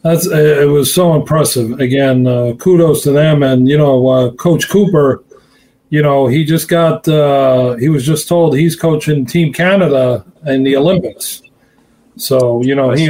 that's 0.05 0.27
it 0.27 0.69
was 0.69 0.93
so 0.93 1.15
impressive. 1.15 1.79
Again, 1.79 2.27
uh, 2.27 2.53
kudos 2.59 3.01
to 3.03 3.12
them, 3.12 3.41
and 3.41 3.67
you 3.67 3.75
know, 3.75 4.07
uh, 4.07 4.31
Coach 4.33 4.69
Cooper. 4.69 5.24
you 5.89 6.03
know, 6.03 6.27
he 6.27 6.45
just 6.45 6.67
got 6.67 7.07
uh, 7.07 7.74
he 7.77 7.89
was 7.89 8.05
just 8.05 8.27
told 8.27 8.55
he's 8.55 8.75
coaching 8.75 9.25
Team 9.25 9.51
Canada 9.51 10.24
in 10.45 10.62
the 10.63 10.75
Olympics. 10.77 11.41
So 12.17 12.62
you 12.62 12.75
know, 12.75 12.91
I 12.91 12.97
he. 12.97 13.05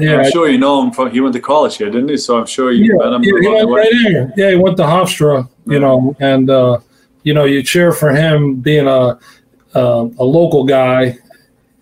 Yeah, 0.00 0.20
I'm 0.20 0.30
sure 0.30 0.48
you 0.48 0.58
know 0.58 0.82
him 0.82 0.92
from 0.92 1.10
he 1.10 1.20
went 1.20 1.34
to 1.34 1.40
college 1.40 1.76
here, 1.76 1.90
didn't 1.90 2.08
he? 2.08 2.16
So 2.16 2.38
I'm 2.38 2.46
sure 2.46 2.70
you 2.70 2.92
yeah, 2.92 3.04
met 3.04 3.12
him. 3.12 3.24
yeah, 3.24 3.40
he 3.40 3.48
went 3.48 3.68
right 3.68 3.92
here. 3.92 4.32
Yeah, 4.36 4.50
he 4.50 4.56
went 4.56 4.76
to 4.78 4.84
Hofstra, 4.84 5.50
you 5.66 5.80
know, 5.80 6.16
and 6.18 6.48
uh, 6.48 6.78
you 7.24 7.34
know, 7.34 7.44
you 7.44 7.62
cheer 7.62 7.92
for 7.92 8.10
him 8.10 8.60
being 8.60 8.86
a 8.86 9.18
uh, 9.74 10.08
a 10.18 10.24
local 10.24 10.64
guy, 10.64 11.18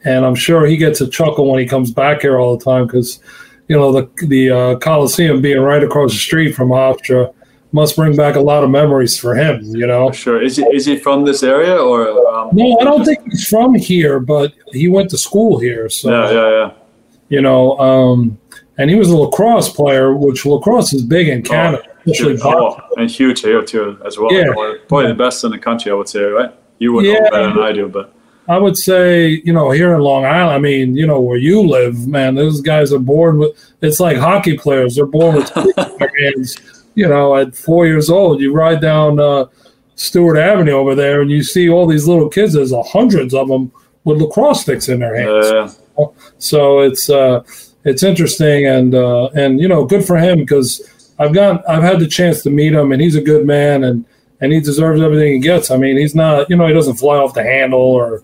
and 0.02 0.24
I'm 0.24 0.34
sure 0.34 0.66
he 0.66 0.78
gets 0.78 1.00
a 1.02 1.08
chuckle 1.08 1.48
when 1.48 1.60
he 1.60 1.66
comes 1.66 1.90
back 1.92 2.22
here 2.22 2.38
all 2.38 2.56
the 2.56 2.64
time 2.64 2.86
because 2.86 3.20
you 3.70 3.76
know 3.76 3.90
the 3.92 4.04
the 4.26 4.50
uh, 4.50 4.78
Coliseum 4.78 5.40
being 5.40 5.60
right 5.60 5.82
across 5.88 6.10
the 6.12 6.18
street 6.18 6.52
from 6.58 6.68
Hofstra 6.70 7.32
must 7.72 7.94
bring 7.94 8.16
back 8.16 8.34
a 8.34 8.40
lot 8.40 8.64
of 8.64 8.70
memories 8.70 9.16
for 9.22 9.32
him. 9.36 9.62
You 9.80 9.86
know. 9.86 10.10
Sure. 10.10 10.42
Is 10.42 10.56
he 10.56 10.64
is 10.78 10.84
he 10.86 10.96
from 11.06 11.24
this 11.24 11.40
area 11.44 11.76
or? 11.90 11.98
Um, 12.34 12.50
No, 12.52 12.66
I 12.80 12.84
don't 12.84 13.04
think 13.04 13.20
he's 13.30 13.46
from 13.46 13.74
here, 13.76 14.18
but 14.34 14.52
he 14.72 14.88
went 14.88 15.08
to 15.10 15.18
school 15.18 15.52
here. 15.66 15.88
So 15.88 16.10
Yeah, 16.10 16.30
yeah, 16.38 16.50
yeah. 16.58 16.70
you 17.34 17.40
know, 17.46 17.62
um, 17.78 18.38
and 18.78 18.90
he 18.90 18.96
was 18.96 19.08
a 19.10 19.16
lacrosse 19.16 19.68
player, 19.80 20.06
which 20.16 20.44
lacrosse 20.44 20.92
is 20.92 21.02
big 21.16 21.28
in 21.28 21.42
Canada, 21.42 21.82
especially 22.06 22.32
Huge. 22.32 22.40
Oh, 22.44 22.76
and 22.96 23.08
huge 23.08 23.40
here 23.42 23.62
too 23.72 23.86
as 24.04 24.18
well. 24.18 24.32
Yeah. 24.32 24.50
Probably 24.88 25.06
the 25.14 25.20
best 25.26 25.44
in 25.44 25.50
the 25.52 25.58
country, 25.68 25.92
I 25.92 25.94
would 25.94 26.08
say, 26.08 26.22
right? 26.22 26.52
You 26.82 26.92
would 26.92 27.04
know 27.04 27.12
Yeah. 27.12 27.30
better 27.30 27.50
than 27.54 27.62
I 27.70 27.72
do, 27.80 27.86
but 27.98 28.06
I 28.48 28.58
would 28.58 28.76
say, 28.76 29.40
you 29.44 29.52
know, 29.52 29.70
here 29.70 29.94
in 29.94 30.00
Long 30.00 30.24
Island, 30.24 30.50
I 30.50 30.58
mean, 30.58 30.96
you 30.96 31.06
know, 31.06 31.20
where 31.20 31.36
you 31.36 31.62
live, 31.62 32.06
man, 32.08 32.34
those 32.34 32.60
guys 32.60 32.92
are 32.92 32.98
born 32.98 33.38
with. 33.38 33.52
It's 33.80 34.00
like 34.00 34.16
hockey 34.16 34.56
players; 34.58 34.96
they're 34.96 35.06
born 35.06 35.36
with 35.36 35.52
their 35.54 36.10
hands. 36.18 36.56
You 36.94 37.08
know, 37.08 37.36
at 37.36 37.54
four 37.54 37.86
years 37.86 38.10
old, 38.10 38.40
you 38.40 38.52
ride 38.52 38.80
down 38.80 39.20
uh, 39.20 39.46
Stewart 39.94 40.36
Avenue 40.36 40.72
over 40.72 40.94
there, 40.94 41.20
and 41.20 41.30
you 41.30 41.42
see 41.42 41.68
all 41.68 41.86
these 41.86 42.08
little 42.08 42.28
kids. 42.28 42.54
There's 42.54 42.72
a 42.72 42.82
hundreds 42.82 43.34
of 43.34 43.48
them 43.48 43.70
with 44.04 44.20
lacrosse 44.20 44.62
sticks 44.62 44.88
in 44.88 45.00
their 45.00 45.14
hands. 45.14 45.46
uh, 45.98 46.06
So 46.38 46.80
it's 46.80 47.08
uh, 47.10 47.44
it's 47.84 48.02
interesting 48.02 48.66
and 48.66 48.94
uh, 48.94 49.26
and 49.28 49.60
you 49.60 49.68
know 49.68 49.84
good 49.84 50.04
for 50.04 50.16
him 50.16 50.38
because 50.40 51.12
I've 51.18 51.32
got 51.34 51.66
I've 51.68 51.82
had 51.82 52.00
the 52.00 52.06
chance 52.06 52.42
to 52.42 52.50
meet 52.50 52.72
him 52.72 52.92
and 52.92 53.00
he's 53.00 53.16
a 53.16 53.20
good 53.22 53.46
man 53.46 53.84
and 53.84 54.04
and 54.40 54.52
he 54.52 54.60
deserves 54.60 55.00
everything 55.00 55.32
he 55.34 55.38
gets. 55.38 55.70
I 55.70 55.76
mean 55.76 55.96
he's 55.96 56.14
not 56.14 56.48
you 56.50 56.56
know 56.56 56.66
he 56.66 56.74
doesn't 56.74 56.96
fly 56.96 57.16
off 57.16 57.34
the 57.34 57.42
handle 57.42 57.80
or 57.80 58.22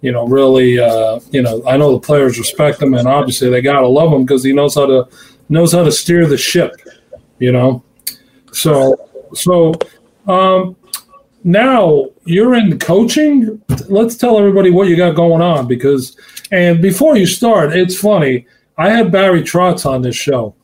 you 0.00 0.12
know 0.12 0.26
really 0.26 0.78
uh, 0.78 1.20
you 1.30 1.42
know 1.42 1.62
I 1.66 1.76
know 1.76 1.92
the 1.92 2.00
players 2.00 2.38
respect 2.38 2.82
him 2.82 2.94
and 2.94 3.08
obviously 3.08 3.50
they 3.50 3.60
gotta 3.60 3.88
love 3.88 4.12
him 4.12 4.24
because 4.24 4.44
he 4.44 4.52
knows 4.52 4.74
how 4.74 4.86
to 4.86 5.08
knows 5.48 5.72
how 5.72 5.84
to 5.84 5.92
steer 5.92 6.26
the 6.26 6.38
ship. 6.38 6.74
You 7.38 7.52
know, 7.52 7.82
so 8.52 9.08
so 9.34 9.74
um, 10.26 10.76
now 11.44 12.06
you're 12.24 12.54
in 12.54 12.78
coaching. 12.78 13.62
Let's 13.88 14.16
tell 14.16 14.38
everybody 14.38 14.70
what 14.70 14.88
you 14.88 14.96
got 14.96 15.14
going 15.14 15.42
on 15.42 15.66
because, 15.66 16.16
and 16.50 16.82
before 16.82 17.16
you 17.16 17.26
start, 17.26 17.74
it's 17.74 17.98
funny. 17.98 18.46
I 18.76 18.90
had 18.90 19.10
Barry 19.10 19.42
Trotz 19.42 19.86
on 19.86 20.02
this 20.02 20.16
show, 20.16 20.54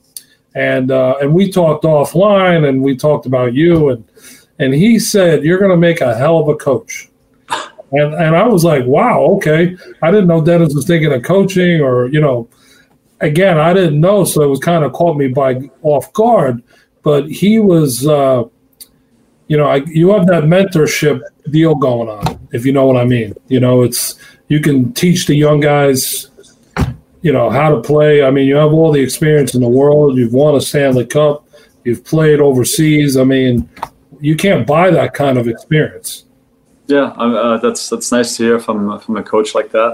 and 0.55 0.91
uh, 0.91 1.17
and 1.21 1.33
we 1.33 1.51
talked 1.51 1.85
offline, 1.85 2.69
and 2.69 2.83
we 2.83 2.97
talked 2.97 3.27
about 3.27 3.55
you, 3.55 3.91
and 3.91 4.05
and 4.59 4.75
he 4.75 4.99
said 4.99 5.45
you're 5.45 5.59
going 5.59 5.71
to 5.71 5.77
make 5.77 6.01
a 6.01 6.15
hell 6.15 6.39
of 6.39 6.49
a 6.49 6.57
coach, 6.57 7.09
and 7.93 8.15
and 8.15 8.37
I 8.37 8.47
was 8.47 8.65
like, 8.65 8.85
wow, 8.85 9.21
okay. 9.37 9.77
I 10.03 10.11
didn't 10.11 10.29
know 10.29 10.45
Dennis 10.45 10.75
was 10.75 10.87
thinking 10.87 11.13
of 11.13 11.23
coaching, 11.23 11.81
or 11.81 12.09
you 12.09 12.21
know, 12.21 12.49
again, 13.21 13.59
I 13.59 13.73
didn't 13.73 14.01
know, 14.01 14.25
so 14.25 14.43
it 14.43 14.49
was 14.49 14.61
kind 14.61 14.85
of 14.85 14.93
caught 14.93 15.17
me 15.17 15.29
by 15.29 15.71
off 15.83 16.13
guard. 16.13 16.63
But 17.03 17.31
he 17.31 17.59
was. 17.59 18.07
Uh, 18.07 18.45
you 19.49 19.57
know, 19.57 19.67
I, 19.67 19.77
you 19.87 20.11
have 20.11 20.27
that 20.29 20.45
mentorship 20.45 21.21
deal 21.51 21.75
going 21.75 22.09
on, 22.09 22.49
if 22.53 22.65
you 22.65 22.73
know 22.73 22.87
what 22.87 22.97
I 22.97 23.05
mean. 23.05 23.35
You 23.49 23.61
know, 23.61 23.83
it's 23.83 24.15
you 24.49 24.61
can 24.61 24.93
teach 24.95 25.27
the 25.27 25.35
young 25.35 25.61
guys, 25.61 26.31
you 27.23 27.33
know, 27.33 27.51
how 27.51 27.71
to 27.71 27.81
play. 27.83 28.23
I 28.23 28.31
mean, 28.31 28.47
you 28.47 28.57
have 28.57 28.73
all 28.73 28.93
the 28.93 29.03
experience 29.03 29.55
in 29.55 29.61
the 29.61 29.69
world. 29.69 30.17
You've 30.17 30.33
won 30.33 30.55
a 30.55 30.61
Stanley 30.61 31.07
Cup. 31.07 31.47
You've 31.85 32.05
played 32.05 32.41
overseas. 32.41 33.17
I 33.17 33.25
mean, 33.25 33.69
you 34.25 34.37
can't 34.37 34.67
buy 34.67 34.91
that 34.91 35.15
kind 35.15 35.37
of 35.39 35.47
experience. 35.49 36.25
yeah, 36.87 37.09
uh, 37.23 37.59
that's 37.59 37.89
that's 37.91 38.11
nice 38.11 38.37
to 38.37 38.45
hear 38.45 38.59
from 38.59 38.99
from 39.01 39.17
a 39.17 39.23
coach 39.23 39.55
like 39.55 39.71
that. 39.73 39.93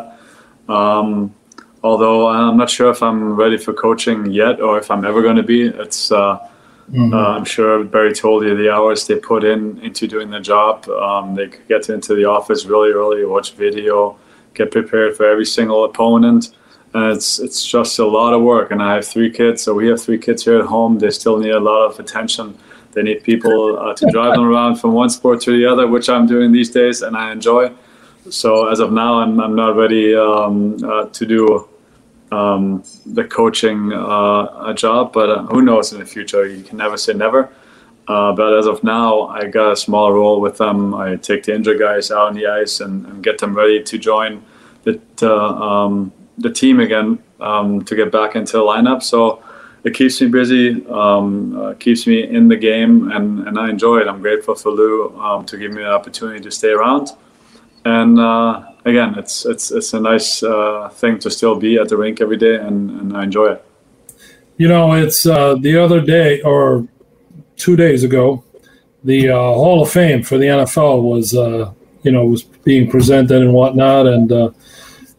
Um, 0.68 1.34
although 1.82 2.28
I'm 2.28 2.56
not 2.56 2.70
sure 2.70 2.90
if 2.90 3.02
I'm 3.02 3.34
ready 3.34 3.58
for 3.58 3.72
coaching 3.72 4.30
yet, 4.30 4.60
or 4.60 4.78
if 4.78 4.90
I'm 4.90 5.04
ever 5.04 5.20
going 5.22 5.36
to 5.36 5.48
be. 5.54 5.60
It's 5.66 6.12
uh, 6.12 6.38
Mm-hmm. 6.92 7.14
Uh, 7.14 7.36
I'm 7.36 7.44
sure 7.44 7.84
Barry 7.84 8.12
told 8.12 8.42
you 8.42 8.56
the 8.56 8.72
hours 8.72 9.06
they 9.06 9.14
put 9.14 9.44
in 9.44 9.78
into 9.78 10.08
doing 10.08 10.30
the 10.30 10.40
job. 10.40 10.88
Um, 10.88 11.36
they 11.36 11.46
could 11.46 11.68
get 11.68 11.88
into 11.88 12.16
the 12.16 12.24
office 12.24 12.64
really 12.64 12.90
early, 12.90 13.24
watch 13.24 13.52
video, 13.54 14.18
get 14.54 14.72
prepared 14.72 15.16
for 15.16 15.24
every 15.24 15.46
single 15.46 15.84
opponent. 15.84 16.50
And 16.92 17.12
it's 17.12 17.38
it's 17.38 17.64
just 17.64 18.00
a 18.00 18.06
lot 18.06 18.34
of 18.34 18.42
work. 18.42 18.72
And 18.72 18.82
I 18.82 18.94
have 18.94 19.06
three 19.06 19.30
kids, 19.30 19.62
so 19.62 19.72
we 19.72 19.86
have 19.86 20.02
three 20.02 20.18
kids 20.18 20.44
here 20.44 20.58
at 20.58 20.66
home. 20.66 20.98
They 20.98 21.10
still 21.10 21.38
need 21.38 21.52
a 21.52 21.60
lot 21.60 21.86
of 21.86 22.00
attention. 22.00 22.58
They 22.92 23.02
need 23.02 23.22
people 23.22 23.78
uh, 23.78 23.94
to 23.94 24.10
drive 24.10 24.34
them 24.34 24.44
around 24.44 24.76
from 24.76 24.92
one 24.92 25.10
sport 25.10 25.40
to 25.42 25.52
the 25.52 25.66
other, 25.66 25.86
which 25.86 26.08
I'm 26.08 26.26
doing 26.26 26.52
these 26.52 26.70
days, 26.70 27.02
and 27.02 27.16
I 27.16 27.32
enjoy. 27.32 27.72
So 28.28 28.68
as 28.68 28.80
of 28.80 28.92
now, 28.92 29.20
I'm, 29.20 29.40
I'm 29.40 29.54
not 29.54 29.76
ready 29.76 30.14
um, 30.14 30.82
uh, 30.84 31.06
to 31.06 31.26
do 31.26 31.68
um, 32.32 32.82
the 33.06 33.24
coaching 33.24 33.92
uh, 33.92 34.72
job, 34.74 35.12
but 35.12 35.30
uh, 35.30 35.42
who 35.46 35.62
knows 35.62 35.92
in 35.92 36.00
the 36.00 36.06
future? 36.06 36.46
You 36.46 36.62
can 36.62 36.78
never 36.78 36.96
say 36.96 37.12
never. 37.12 37.50
Uh, 38.08 38.32
but 38.32 38.58
as 38.58 38.66
of 38.66 38.82
now, 38.82 39.28
I 39.28 39.46
got 39.46 39.72
a 39.72 39.76
small 39.76 40.12
role 40.12 40.40
with 40.40 40.58
them. 40.58 40.94
I 40.94 41.16
take 41.16 41.44
the 41.44 41.54
injured 41.54 41.78
guys 41.78 42.10
out 42.10 42.28
on 42.28 42.34
the 42.34 42.46
ice 42.46 42.80
and, 42.80 43.06
and 43.06 43.22
get 43.22 43.38
them 43.38 43.54
ready 43.54 43.82
to 43.82 43.98
join 43.98 44.42
the 44.82 45.00
um, 45.28 46.12
the 46.38 46.50
team 46.50 46.80
again 46.80 47.18
um, 47.38 47.84
to 47.84 47.94
get 47.94 48.10
back 48.10 48.34
into 48.34 48.52
the 48.52 48.62
lineup. 48.62 49.02
So 49.02 49.42
it 49.82 49.94
keeps 49.94 50.20
me 50.20 50.28
busy, 50.28 50.86
um, 50.88 51.58
uh, 51.58 51.74
keeps 51.74 52.06
me 52.06 52.22
in 52.22 52.48
the 52.48 52.56
game, 52.56 53.10
and, 53.10 53.46
and 53.48 53.58
I 53.58 53.70
enjoy 53.70 53.98
it. 53.98 54.08
I'm 54.08 54.20
grateful 54.20 54.54
for 54.54 54.70
Lou 54.70 55.18
um, 55.18 55.46
to 55.46 55.56
give 55.56 55.72
me 55.72 55.82
the 55.82 55.90
opportunity 55.90 56.40
to 56.40 56.50
stay 56.50 56.70
around. 56.70 57.10
And 57.84 58.18
uh, 58.18 58.72
again, 58.84 59.18
it's 59.18 59.46
it's 59.46 59.70
it's 59.70 59.94
a 59.94 60.00
nice 60.00 60.42
uh, 60.42 60.90
thing 60.90 61.18
to 61.20 61.30
still 61.30 61.56
be 61.56 61.78
at 61.78 61.88
the 61.88 61.96
rink 61.96 62.20
every 62.20 62.36
day, 62.36 62.56
and, 62.56 62.90
and 62.90 63.16
I 63.16 63.24
enjoy 63.24 63.52
it. 63.52 63.64
You 64.58 64.68
know, 64.68 64.92
it's 64.92 65.24
uh, 65.24 65.54
the 65.54 65.78
other 65.78 66.02
day 66.02 66.42
or 66.42 66.86
two 67.56 67.76
days 67.76 68.04
ago, 68.04 68.44
the 69.02 69.30
uh, 69.30 69.34
Hall 69.36 69.82
of 69.82 69.90
Fame 69.90 70.22
for 70.22 70.36
the 70.36 70.46
NFL 70.46 71.02
was 71.02 71.34
uh, 71.34 71.72
you 72.02 72.12
know 72.12 72.26
was 72.26 72.42
being 72.42 72.90
presented 72.90 73.40
and 73.40 73.54
whatnot, 73.54 74.06
and 74.06 74.52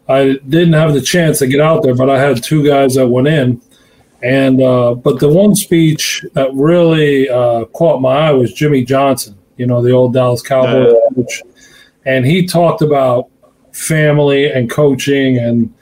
I 0.08 0.34
didn't 0.48 0.74
have 0.74 0.94
the 0.94 1.00
chance 1.00 1.40
to 1.40 1.48
get 1.48 1.60
out 1.60 1.82
there, 1.82 1.96
but 1.96 2.10
I 2.10 2.20
had 2.20 2.44
two 2.44 2.64
guys 2.64 2.94
that 2.94 3.08
went 3.08 3.26
in, 3.26 3.60
and 4.22 4.62
uh, 4.62 4.94
but 4.94 5.18
the 5.18 5.28
one 5.28 5.54
speech 5.54 6.24
that 6.34 6.52
really 6.54 7.28
uh, 7.28 7.64
caught 7.66 8.00
my 8.00 8.28
eye 8.28 8.32
was 8.32 8.52
Jimmy 8.52 8.84
Johnson. 8.84 9.36
You 9.56 9.66
know, 9.66 9.82
the 9.82 9.90
old 9.90 10.14
Dallas 10.14 10.42
Cowboys 10.42 10.94
coach, 11.14 11.42
and 12.04 12.24
he 12.24 12.46
talked 12.46 12.82
about 12.82 13.28
family 13.72 14.50
and 14.50 14.70
coaching 14.70 15.38
and 15.38 15.72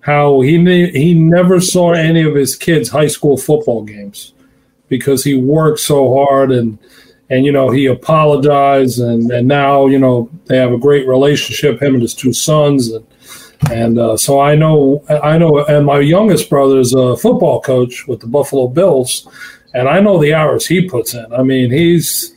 how 0.00 0.40
he 0.40 0.58
ne- 0.58 0.92
he 0.92 1.14
never 1.14 1.60
saw 1.60 1.92
any 1.92 2.22
of 2.22 2.34
his 2.34 2.56
kids' 2.56 2.88
high 2.88 3.06
school 3.06 3.36
football 3.36 3.82
games 3.82 4.32
because 4.88 5.24
he 5.24 5.34
worked 5.34 5.80
so 5.80 6.14
hard 6.14 6.50
and 6.50 6.78
and 7.30 7.44
you 7.44 7.52
know 7.52 7.70
he 7.70 7.86
apologized 7.86 9.00
and 9.00 9.30
and 9.30 9.46
now 9.46 9.86
you 9.86 9.98
know 9.98 10.30
they 10.46 10.56
have 10.56 10.72
a 10.72 10.78
great 10.78 11.06
relationship 11.06 11.82
him 11.82 11.94
and 11.94 12.02
his 12.02 12.14
two 12.14 12.32
sons 12.32 12.90
and 12.90 13.06
and 13.70 13.98
uh, 13.98 14.16
so 14.16 14.40
I 14.40 14.54
know 14.54 15.04
I 15.08 15.36
know 15.38 15.64
and 15.64 15.86
my 15.86 16.00
youngest 16.00 16.48
brother 16.48 16.78
is 16.78 16.94
a 16.94 17.16
football 17.16 17.60
coach 17.60 18.06
with 18.06 18.20
the 18.20 18.26
Buffalo 18.26 18.68
Bills 18.68 19.26
and 19.74 19.88
I 19.88 20.00
know 20.00 20.20
the 20.20 20.34
hours 20.34 20.66
he 20.66 20.88
puts 20.88 21.14
in. 21.14 21.32
I 21.32 21.42
mean 21.42 21.70
he's 21.70 22.34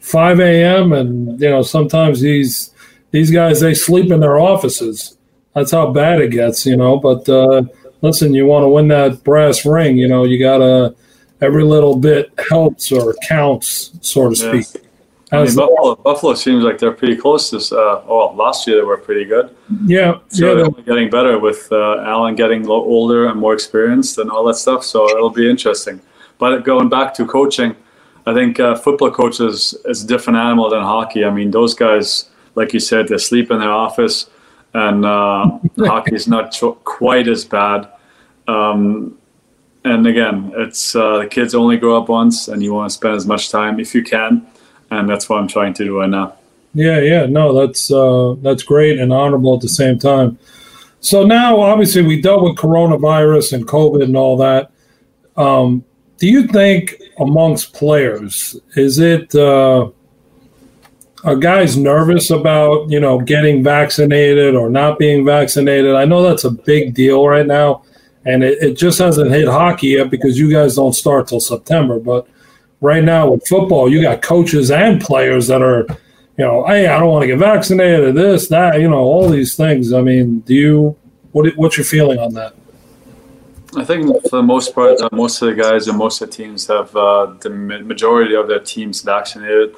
5 0.00 0.40
a.m. 0.40 0.92
and 0.92 1.40
you 1.40 1.50
know 1.50 1.62
sometimes 1.62 2.20
he's 2.20 2.72
these 3.10 3.30
guys 3.30 3.60
they 3.60 3.74
sleep 3.74 4.10
in 4.10 4.20
their 4.20 4.38
offices. 4.38 5.16
That's 5.54 5.72
how 5.72 5.90
bad 5.92 6.20
it 6.20 6.30
gets, 6.30 6.64
you 6.64 6.76
know. 6.76 6.96
But 6.96 7.28
uh, 7.28 7.64
listen, 8.02 8.32
you 8.34 8.46
want 8.46 8.62
to 8.64 8.68
win 8.68 8.88
that 8.88 9.24
brass 9.24 9.66
ring, 9.66 9.96
you 9.96 10.06
know, 10.06 10.24
you 10.24 10.38
gotta 10.38 10.94
every 11.40 11.64
little 11.64 11.96
bit 11.96 12.32
helps 12.48 12.92
or 12.92 13.14
counts, 13.26 13.90
so 14.00 14.30
to 14.30 14.36
speak. 14.36 14.66
Yes. 14.74 14.76
I 15.32 15.44
mean, 15.44 15.54
Buffalo, 15.54 15.94
Buffalo 15.94 16.34
seems 16.34 16.64
like 16.64 16.78
they're 16.78 16.92
pretty 16.92 17.16
close. 17.16 17.50
This, 17.50 17.70
uh, 17.72 18.02
well, 18.06 18.34
last 18.34 18.66
year 18.66 18.76
they 18.76 18.82
were 18.82 18.96
pretty 18.96 19.24
good. 19.24 19.54
Yeah, 19.84 20.18
So 20.28 20.48
yeah, 20.48 20.54
they're 20.54 20.66
only 20.66 20.82
getting 20.82 21.08
better 21.08 21.38
with 21.38 21.68
uh, 21.70 22.00
Allen 22.00 22.34
getting 22.34 22.66
older 22.66 23.28
and 23.28 23.38
more 23.38 23.54
experienced 23.54 24.18
and 24.18 24.30
all 24.30 24.44
that 24.46 24.56
stuff. 24.56 24.84
So 24.84 25.08
it'll 25.08 25.30
be 25.30 25.48
interesting. 25.48 26.00
But 26.38 26.64
going 26.64 26.88
back 26.88 27.14
to 27.14 27.26
coaching, 27.26 27.76
I 28.26 28.34
think 28.34 28.58
uh, 28.58 28.74
football 28.74 29.10
coaches 29.10 29.74
is 29.84 30.04
a 30.04 30.06
different 30.06 30.38
animal 30.38 30.68
than 30.70 30.82
hockey. 30.82 31.24
I 31.24 31.30
mean, 31.30 31.50
those 31.50 31.74
guys, 31.74 32.28
like 32.54 32.72
you 32.72 32.80
said, 32.80 33.08
they 33.08 33.18
sleep 33.18 33.50
in 33.50 33.60
their 33.60 33.70
office, 33.70 34.28
and 34.74 35.04
uh, 35.04 35.58
hockey 35.78 36.14
is 36.14 36.26
not 36.26 36.50
cho- 36.50 36.74
quite 36.84 37.28
as 37.28 37.44
bad. 37.44 37.88
Um, 38.48 39.16
and 39.84 40.06
again, 40.06 40.52
it's 40.56 40.94
uh, 40.94 41.18
the 41.18 41.26
kids 41.26 41.54
only 41.54 41.76
grow 41.76 42.00
up 42.02 42.08
once, 42.08 42.48
and 42.48 42.62
you 42.62 42.74
want 42.74 42.90
to 42.90 42.94
spend 42.94 43.14
as 43.14 43.26
much 43.26 43.50
time 43.50 43.80
if 43.80 43.94
you 43.94 44.02
can, 44.02 44.46
and 44.90 45.08
that's 45.08 45.28
what 45.28 45.38
I'm 45.38 45.48
trying 45.48 45.74
to 45.74 45.84
do 45.84 45.98
right 45.98 46.10
now. 46.10 46.36
Yeah, 46.74 47.00
yeah, 47.00 47.26
no, 47.26 47.52
that's 47.52 47.90
uh, 47.90 48.36
that's 48.42 48.62
great 48.62 48.98
and 48.98 49.12
honorable 49.12 49.54
at 49.54 49.60
the 49.60 49.68
same 49.68 49.98
time. 49.98 50.38
So 51.00 51.24
now, 51.24 51.60
obviously, 51.60 52.02
we 52.02 52.20
dealt 52.20 52.42
with 52.42 52.56
coronavirus 52.56 53.54
and 53.54 53.66
COVID 53.66 54.04
and 54.04 54.16
all 54.16 54.36
that. 54.36 54.70
Um, 55.36 55.84
do 56.18 56.28
you 56.28 56.46
think 56.46 57.00
amongst 57.18 57.72
players 57.72 58.54
is 58.76 58.98
it 58.98 59.34
uh, 59.34 59.90
guys 61.40 61.76
nervous 61.76 62.30
about 62.30 62.88
you 62.90 63.00
know 63.00 63.18
getting 63.18 63.64
vaccinated 63.64 64.54
or 64.54 64.70
not 64.70 64.98
being 64.98 65.24
vaccinated? 65.24 65.94
I 65.94 66.04
know 66.04 66.22
that's 66.22 66.44
a 66.44 66.50
big 66.50 66.94
deal 66.94 67.26
right 67.26 67.46
now, 67.46 67.82
and 68.24 68.44
it, 68.44 68.62
it 68.62 68.74
just 68.74 68.98
hasn't 68.98 69.30
hit 69.30 69.48
hockey 69.48 69.88
yet 69.88 70.10
because 70.10 70.38
you 70.38 70.52
guys 70.52 70.76
don't 70.76 70.92
start 70.92 71.26
till 71.26 71.40
September. 71.40 71.98
But 71.98 72.28
right 72.80 73.04
now 73.04 73.30
with 73.30 73.46
football, 73.46 73.90
you 73.90 74.02
got 74.02 74.22
coaches 74.22 74.70
and 74.70 75.00
players 75.00 75.48
that 75.48 75.62
are 75.62 75.86
you 76.40 76.46
know, 76.46 76.64
hey, 76.64 76.86
I 76.86 76.98
don't 76.98 77.10
want 77.10 77.22
to 77.24 77.26
get 77.26 77.38
vaccinated, 77.38 78.14
this, 78.14 78.48
that, 78.48 78.80
you 78.80 78.88
know, 78.88 78.96
all 78.96 79.28
these 79.28 79.56
things. 79.56 79.92
I 79.92 80.00
mean, 80.00 80.40
do 80.40 80.54
you, 80.54 80.96
what, 81.32 81.54
what's 81.54 81.76
your 81.76 81.84
feeling 81.84 82.18
on 82.18 82.32
that? 82.32 82.54
I 83.76 83.84
think 83.84 84.06
for 84.22 84.36
the 84.36 84.42
most 84.42 84.74
part, 84.74 85.02
uh, 85.02 85.10
most 85.12 85.42
of 85.42 85.48
the 85.48 85.62
guys 85.62 85.86
and 85.86 85.98
most 85.98 86.22
of 86.22 86.30
the 86.30 86.36
teams 86.36 86.66
have 86.68 86.96
uh, 86.96 87.34
the 87.40 87.50
majority 87.50 88.34
of 88.34 88.48
their 88.48 88.58
teams 88.58 89.02
vaccinated, 89.02 89.76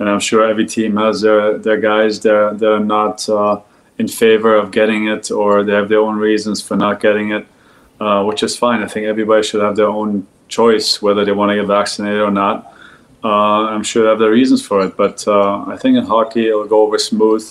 and 0.00 0.10
I'm 0.10 0.18
sure 0.18 0.44
every 0.44 0.66
team 0.66 0.96
has 0.96 1.20
their 1.20 1.56
their 1.56 1.80
guys 1.80 2.20
that 2.20 2.58
that 2.58 2.70
are 2.70 2.80
not 2.80 3.26
uh, 3.28 3.60
in 3.98 4.08
favor 4.08 4.56
of 4.56 4.72
getting 4.72 5.06
it, 5.06 5.30
or 5.30 5.62
they 5.62 5.72
have 5.72 5.88
their 5.88 6.00
own 6.00 6.16
reasons 6.16 6.60
for 6.60 6.76
not 6.76 7.00
getting 7.00 7.30
it, 7.30 7.46
uh, 8.00 8.24
which 8.24 8.42
is 8.42 8.58
fine. 8.58 8.82
I 8.82 8.88
think 8.88 9.06
everybody 9.06 9.42
should 9.42 9.62
have 9.62 9.76
their 9.76 9.88
own 9.88 10.26
choice 10.50 11.00
whether 11.00 11.24
they 11.24 11.32
want 11.32 11.50
to 11.50 11.56
get 11.56 11.66
vaccinated 11.66 12.20
or 12.20 12.30
not. 12.30 12.76
Uh, 13.22 13.68
I'm 13.72 13.82
sure 13.82 14.02
they 14.02 14.08
have 14.08 14.18
their 14.18 14.30
reasons 14.30 14.66
for 14.66 14.84
it, 14.84 14.96
but 14.96 15.26
uh, 15.26 15.64
I 15.66 15.76
think 15.76 15.96
in 15.96 16.04
hockey 16.04 16.48
it'll 16.48 16.66
go 16.66 16.82
over 16.82 16.98
smooth. 16.98 17.44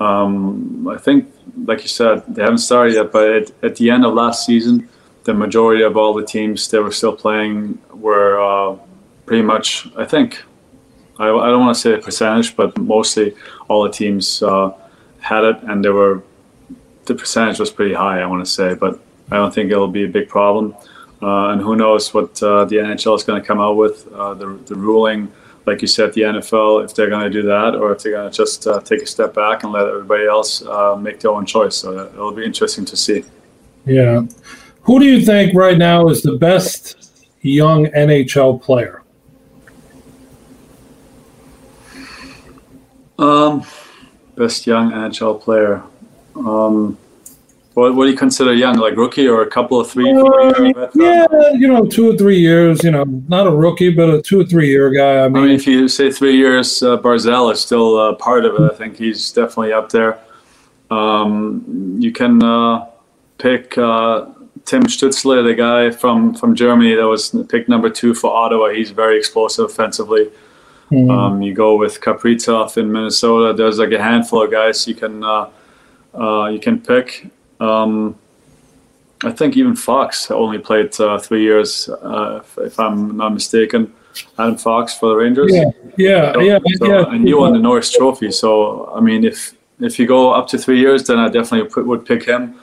Um, 0.00 0.88
I 0.88 0.98
think, 0.98 1.32
like 1.64 1.82
you 1.82 1.88
said, 1.88 2.22
they 2.28 2.42
haven't 2.42 2.58
started 2.58 2.94
yet, 2.94 3.12
but 3.12 3.30
at, 3.30 3.52
at, 3.62 3.76
the 3.76 3.90
end 3.90 4.04
of 4.04 4.14
last 4.14 4.46
season, 4.46 4.88
the 5.24 5.34
majority 5.34 5.82
of 5.82 5.96
all 5.96 6.12
the 6.14 6.24
teams 6.24 6.68
that 6.70 6.82
were 6.82 6.90
still 6.90 7.14
playing 7.14 7.78
were 7.92 8.40
uh, 8.40 8.76
pretty 9.26 9.42
much, 9.42 9.86
I 9.96 10.04
think, 10.04 10.42
I, 11.18 11.28
I 11.28 11.48
don't 11.50 11.60
want 11.60 11.76
to 11.76 11.80
say 11.80 11.94
a 11.94 11.98
percentage, 11.98 12.56
but 12.56 12.76
mostly 12.78 13.34
all 13.68 13.84
the 13.84 13.90
teams 13.90 14.42
uh, 14.42 14.72
had 15.20 15.44
it, 15.44 15.56
and 15.62 15.84
they 15.84 15.90
were 15.90 16.22
the 17.04 17.14
percentage 17.14 17.58
was 17.58 17.70
pretty 17.70 17.94
high. 17.94 18.20
I 18.20 18.26
want 18.26 18.44
to 18.44 18.50
say, 18.50 18.74
but 18.74 19.00
I 19.30 19.36
don't 19.36 19.52
think 19.52 19.70
it'll 19.70 19.88
be 19.88 20.04
a 20.04 20.08
big 20.08 20.28
problem. 20.28 20.74
Uh, 21.22 21.50
and 21.50 21.60
who 21.60 21.76
knows 21.76 22.12
what 22.12 22.42
uh, 22.42 22.64
the 22.64 22.76
NHL 22.76 23.16
is 23.16 23.22
going 23.22 23.40
to 23.40 23.46
come 23.46 23.60
out 23.60 23.76
with 23.76 24.12
uh, 24.12 24.34
the, 24.34 24.58
the 24.66 24.74
ruling, 24.74 25.30
like 25.66 25.80
you 25.80 25.86
said, 25.86 26.12
the 26.14 26.22
NFL, 26.22 26.84
if 26.84 26.94
they're 26.96 27.08
going 27.08 27.22
to 27.22 27.30
do 27.30 27.42
that 27.42 27.76
or 27.76 27.92
if 27.92 28.02
they're 28.02 28.12
going 28.12 28.28
to 28.28 28.36
just 28.36 28.66
uh, 28.66 28.80
take 28.80 29.02
a 29.02 29.06
step 29.06 29.32
back 29.32 29.62
and 29.62 29.72
let 29.72 29.86
everybody 29.86 30.26
else 30.26 30.62
uh, 30.66 30.96
make 30.96 31.20
their 31.20 31.30
own 31.30 31.46
choice. 31.46 31.76
So 31.76 32.06
it'll 32.06 32.32
be 32.32 32.44
interesting 32.44 32.84
to 32.86 32.96
see. 32.96 33.24
Yeah. 33.86 34.22
Who 34.82 34.98
do 34.98 35.06
you 35.06 35.24
think 35.24 35.54
right 35.54 35.78
now 35.78 36.08
is 36.08 36.22
the 36.22 36.36
best 36.36 37.24
young 37.40 37.86
NHL 37.86 38.60
player? 38.60 39.02
Um, 43.16 43.64
best 44.34 44.66
young 44.66 44.90
NHL 44.90 45.40
player. 45.40 45.84
Um, 46.34 46.98
what, 47.74 47.94
what 47.94 48.04
do 48.04 48.10
you 48.10 48.16
consider 48.16 48.52
young? 48.52 48.76
Like 48.76 48.96
rookie 48.96 49.26
or 49.26 49.42
a 49.42 49.46
couple 49.46 49.80
of 49.80 49.90
three? 49.90 50.10
Uh, 50.12 50.88
yeah, 50.94 51.26
you 51.54 51.68
know, 51.68 51.86
two 51.86 52.10
or 52.10 52.16
three 52.16 52.38
years. 52.38 52.82
You 52.84 52.90
know, 52.90 53.04
not 53.28 53.46
a 53.46 53.50
rookie, 53.50 53.90
but 53.90 54.10
a 54.10 54.20
two 54.20 54.40
or 54.40 54.44
three 54.44 54.68
year 54.68 54.90
guy. 54.90 55.24
I 55.24 55.28
mean, 55.28 55.42
I 55.42 55.46
mean 55.46 55.54
if 55.54 55.66
you 55.66 55.88
say 55.88 56.10
three 56.10 56.36
years, 56.36 56.82
uh, 56.82 56.98
Barzal 56.98 57.52
is 57.52 57.60
still 57.60 57.98
uh, 57.98 58.14
part 58.14 58.44
of 58.44 58.54
it. 58.56 58.72
I 58.72 58.76
think 58.76 58.96
he's 58.96 59.32
definitely 59.32 59.72
up 59.72 59.90
there. 59.90 60.18
Um, 60.90 61.96
you 61.98 62.12
can 62.12 62.42
uh, 62.42 62.86
pick 63.38 63.78
uh, 63.78 64.26
Tim 64.66 64.82
Stützle, 64.82 65.42
the 65.42 65.54
guy 65.54 65.90
from 65.90 66.34
from 66.34 66.54
Germany 66.54 66.94
that 66.94 67.08
was 67.08 67.34
picked 67.48 67.70
number 67.70 67.88
two 67.88 68.14
for 68.14 68.30
Ottawa. 68.34 68.68
He's 68.68 68.90
very 68.90 69.16
explosive 69.16 69.64
offensively. 69.70 70.30
Mm. 70.90 71.10
Um, 71.10 71.40
you 71.40 71.54
go 71.54 71.76
with 71.76 72.02
Kaprizov 72.02 72.76
in 72.76 72.92
Minnesota. 72.92 73.54
There's 73.54 73.78
like 73.78 73.92
a 73.92 74.02
handful 74.02 74.42
of 74.42 74.50
guys 74.50 74.86
you 74.86 74.94
can 74.94 75.24
uh, 75.24 75.48
you 76.52 76.60
can 76.60 76.78
pick. 76.78 77.30
Um, 77.62 78.18
I 79.24 79.30
think 79.30 79.56
even 79.56 79.76
Fox 79.76 80.30
only 80.30 80.58
played 80.58 81.00
uh, 81.00 81.18
three 81.18 81.42
years, 81.42 81.88
uh, 81.88 82.40
if, 82.42 82.58
if, 82.58 82.80
I'm 82.80 83.16
not 83.16 83.32
mistaken. 83.32 83.92
Adam 84.36 84.56
Fox 84.56 84.98
for 84.98 85.10
the 85.10 85.16
Rangers. 85.16 85.52
Yeah, 85.54 85.70
yeah, 85.96 86.32
so, 86.32 86.40
yeah, 86.40 86.58
so, 86.76 86.86
yeah. 86.86 87.14
And 87.14 87.28
you 87.28 87.38
won 87.38 87.52
the 87.52 87.60
Norris 87.60 87.90
Trophy, 87.92 88.32
so 88.32 88.92
I 88.94 89.00
mean, 89.00 89.24
if 89.24 89.54
if 89.80 89.98
you 89.98 90.06
go 90.06 90.32
up 90.32 90.48
to 90.48 90.58
three 90.58 90.80
years, 90.80 91.06
then 91.06 91.18
I 91.18 91.28
definitely 91.28 91.70
put, 91.70 91.86
would 91.86 92.04
pick 92.04 92.24
him, 92.24 92.56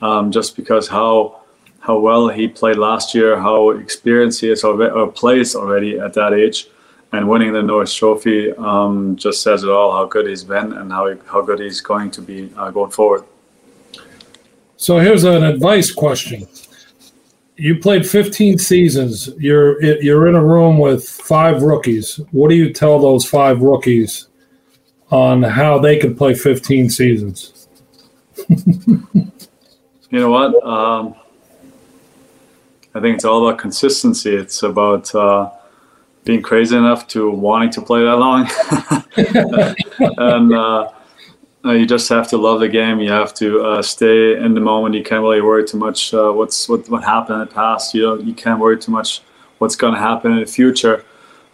um, 0.00 0.32
just 0.32 0.56
because 0.56 0.88
how 0.88 1.42
how 1.80 1.98
well 1.98 2.28
he 2.28 2.48
played 2.48 2.76
last 2.76 3.14
year, 3.14 3.38
how 3.38 3.70
experienced 3.70 4.40
he 4.40 4.50
is 4.50 4.64
already, 4.64 4.92
or 4.92 5.06
plays 5.12 5.54
already 5.54 6.00
at 6.00 6.14
that 6.14 6.32
age, 6.32 6.66
and 7.12 7.28
winning 7.28 7.52
the 7.52 7.62
Norris 7.62 7.94
Trophy 7.94 8.52
um, 8.54 9.16
just 9.16 9.42
says 9.42 9.62
it 9.62 9.70
all. 9.70 9.92
How 9.92 10.06
good 10.06 10.26
he's 10.26 10.44
been 10.44 10.72
and 10.72 10.90
how 10.90 11.14
how 11.26 11.42
good 11.42 11.60
he's 11.60 11.80
going 11.82 12.10
to 12.12 12.22
be 12.22 12.50
uh, 12.56 12.70
going 12.70 12.90
forward. 12.90 13.24
So 14.76 14.98
here's 14.98 15.24
an 15.24 15.42
advice 15.42 15.90
question. 15.90 16.46
You 17.56 17.78
played 17.78 18.06
15 18.06 18.58
seasons. 18.58 19.30
You're 19.38 19.82
you're 19.82 20.26
in 20.26 20.34
a 20.34 20.44
room 20.44 20.78
with 20.78 21.08
five 21.08 21.62
rookies. 21.62 22.20
What 22.30 22.50
do 22.50 22.54
you 22.54 22.72
tell 22.72 22.98
those 22.98 23.24
five 23.24 23.62
rookies 23.62 24.28
on 25.10 25.42
how 25.42 25.78
they 25.78 25.98
could 25.98 26.18
play 26.18 26.34
15 26.34 26.90
seasons? 26.90 27.68
you 28.48 29.30
know 30.10 30.30
what? 30.30 30.62
Um, 30.62 31.14
I 32.94 33.00
think 33.00 33.16
it's 33.16 33.24
all 33.24 33.48
about 33.48 33.58
consistency. 33.58 34.34
It's 34.34 34.62
about 34.62 35.14
uh, 35.14 35.50
being 36.24 36.42
crazy 36.42 36.76
enough 36.76 37.08
to 37.08 37.30
wanting 37.30 37.70
to 37.70 37.80
play 37.80 38.04
that 38.04 38.16
long, 38.16 38.48
and 40.18 40.52
uh, 40.52 40.90
uh, 41.66 41.72
you 41.72 41.86
just 41.86 42.08
have 42.08 42.28
to 42.28 42.36
love 42.36 42.60
the 42.60 42.68
game. 42.68 43.00
You 43.00 43.10
have 43.10 43.34
to 43.34 43.62
uh, 43.62 43.82
stay 43.82 44.36
in 44.36 44.54
the 44.54 44.60
moment. 44.60 44.94
You 44.94 45.02
can't 45.02 45.22
really 45.22 45.40
worry 45.40 45.64
too 45.64 45.78
much 45.78 46.14
uh, 46.14 46.30
what's 46.30 46.68
what, 46.68 46.88
what 46.88 47.02
happened 47.02 47.42
in 47.42 47.48
the 47.48 47.54
past. 47.54 47.94
You 47.94 48.02
don't, 48.02 48.24
you 48.24 48.34
can't 48.34 48.60
worry 48.60 48.78
too 48.78 48.92
much 48.92 49.22
what's 49.58 49.74
going 49.74 49.94
to 49.94 50.00
happen 50.00 50.32
in 50.32 50.40
the 50.40 50.46
future. 50.46 51.04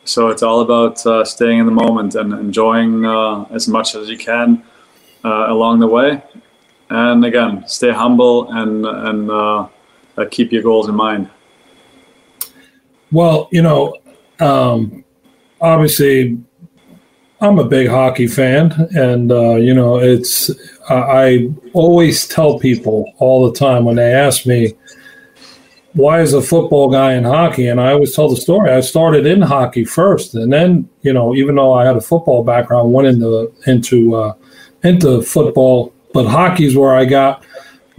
So 0.04 0.28
it's 0.28 0.42
all 0.42 0.60
about 0.60 1.04
uh, 1.06 1.24
staying 1.24 1.58
in 1.60 1.66
the 1.66 1.72
moment 1.72 2.14
and 2.14 2.32
enjoying 2.32 3.06
uh, 3.06 3.44
as 3.50 3.68
much 3.68 3.94
as 3.94 4.08
you 4.08 4.18
can 4.18 4.62
uh, 5.24 5.46
along 5.48 5.78
the 5.78 5.86
way. 5.86 6.22
And 6.90 7.24
again, 7.24 7.64
stay 7.66 7.92
humble 7.92 8.50
and 8.52 8.84
and 8.86 10.30
keep 10.30 10.52
your 10.52 10.62
goals 10.62 10.88
in 10.88 10.94
mind. 10.94 11.30
Well, 13.10 13.48
you 13.50 13.62
know, 13.62 13.96
um, 14.40 15.04
obviously 15.60 16.38
I'm 17.42 17.58
a 17.58 17.64
big 17.64 17.88
hockey 17.88 18.28
fan, 18.28 18.70
and 18.94 19.32
uh, 19.32 19.56
you 19.56 19.74
know, 19.74 19.98
it's 19.98 20.48
I 20.88 21.50
always 21.72 22.28
tell 22.28 22.60
people 22.60 23.12
all 23.18 23.50
the 23.50 23.58
time 23.58 23.84
when 23.84 23.96
they 23.96 24.12
ask 24.12 24.46
me 24.46 24.74
why 25.94 26.20
is 26.20 26.34
a 26.34 26.40
football 26.40 26.88
guy 26.88 27.14
in 27.14 27.24
hockey, 27.24 27.66
and 27.66 27.80
I 27.80 27.90
always 27.92 28.14
tell 28.14 28.28
the 28.28 28.36
story. 28.36 28.70
I 28.70 28.80
started 28.80 29.26
in 29.26 29.42
hockey 29.42 29.84
first, 29.84 30.36
and 30.36 30.52
then 30.52 30.88
you 31.02 31.12
know, 31.12 31.34
even 31.34 31.56
though 31.56 31.72
I 31.72 31.84
had 31.84 31.96
a 31.96 32.00
football 32.00 32.44
background, 32.44 32.92
went 32.92 33.08
into 33.08 33.52
into 33.66 34.14
uh, 34.14 34.34
into 34.84 35.20
football, 35.22 35.92
but 36.14 36.28
hockey's 36.28 36.76
where 36.76 36.94
I 36.94 37.06
got 37.06 37.44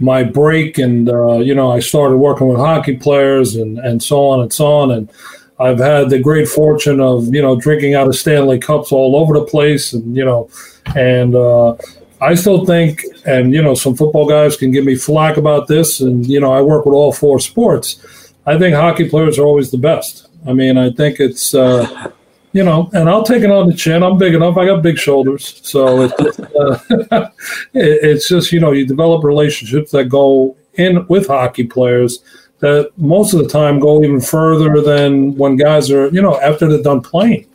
my 0.00 0.22
break, 0.22 0.78
and 0.78 1.10
uh, 1.10 1.36
you 1.36 1.54
know, 1.54 1.70
I 1.70 1.80
started 1.80 2.16
working 2.16 2.48
with 2.48 2.56
hockey 2.56 2.96
players 2.96 3.56
and 3.56 3.78
and 3.78 4.02
so 4.02 4.26
on 4.26 4.40
and 4.40 4.50
so 4.54 4.72
on, 4.72 4.90
and 4.90 5.10
I've 5.58 5.78
had 5.78 6.10
the 6.10 6.18
great 6.18 6.48
fortune 6.48 7.00
of 7.00 7.32
you 7.32 7.40
know 7.40 7.58
drinking 7.58 7.94
out 7.94 8.08
of 8.08 8.16
Stanley 8.16 8.58
cups 8.58 8.90
all 8.92 9.16
over 9.16 9.34
the 9.34 9.44
place, 9.44 9.92
and 9.92 10.16
you 10.16 10.24
know, 10.24 10.48
and 10.96 11.34
uh, 11.34 11.76
I 12.20 12.34
still 12.34 12.64
think, 12.64 13.02
and 13.24 13.52
you 13.52 13.62
know, 13.62 13.74
some 13.74 13.94
football 13.94 14.28
guys 14.28 14.56
can 14.56 14.72
give 14.72 14.84
me 14.84 14.96
flack 14.96 15.36
about 15.36 15.68
this, 15.68 16.00
and 16.00 16.26
you 16.26 16.40
know, 16.40 16.52
I 16.52 16.60
work 16.60 16.84
with 16.84 16.94
all 16.94 17.12
four 17.12 17.38
sports. 17.38 18.32
I 18.46 18.58
think 18.58 18.74
hockey 18.74 19.08
players 19.08 19.38
are 19.38 19.44
always 19.44 19.70
the 19.70 19.78
best. 19.78 20.28
I 20.46 20.52
mean, 20.52 20.76
I 20.76 20.90
think 20.90 21.20
it's. 21.20 21.54
Uh, 21.54 22.10
you 22.52 22.62
know, 22.62 22.88
and 22.92 23.10
I'll 23.10 23.24
take 23.24 23.42
it 23.42 23.50
on 23.50 23.66
the 23.66 23.74
chin. 23.74 24.04
I'm 24.04 24.16
big 24.16 24.32
enough. 24.32 24.56
I 24.56 24.64
got 24.64 24.80
big 24.80 24.96
shoulders, 24.96 25.60
so 25.64 26.02
it's 26.02 26.22
just, 26.22 26.40
uh, 27.10 27.28
it's 27.74 28.28
just 28.28 28.52
you 28.52 28.60
know 28.60 28.70
you 28.70 28.86
develop 28.86 29.24
relationships 29.24 29.90
that 29.90 30.04
go 30.04 30.56
in 30.74 31.04
with 31.08 31.26
hockey 31.26 31.64
players 31.64 32.20
that 32.60 32.90
most 32.96 33.34
of 33.34 33.40
the 33.40 33.48
time 33.48 33.80
go 33.80 34.02
even 34.02 34.20
further 34.20 34.80
than 34.80 35.34
when 35.36 35.56
guys 35.56 35.90
are, 35.90 36.08
you 36.08 36.22
know, 36.22 36.40
after 36.40 36.68
they're 36.68 36.82
done 36.82 37.00
playing. 37.00 37.46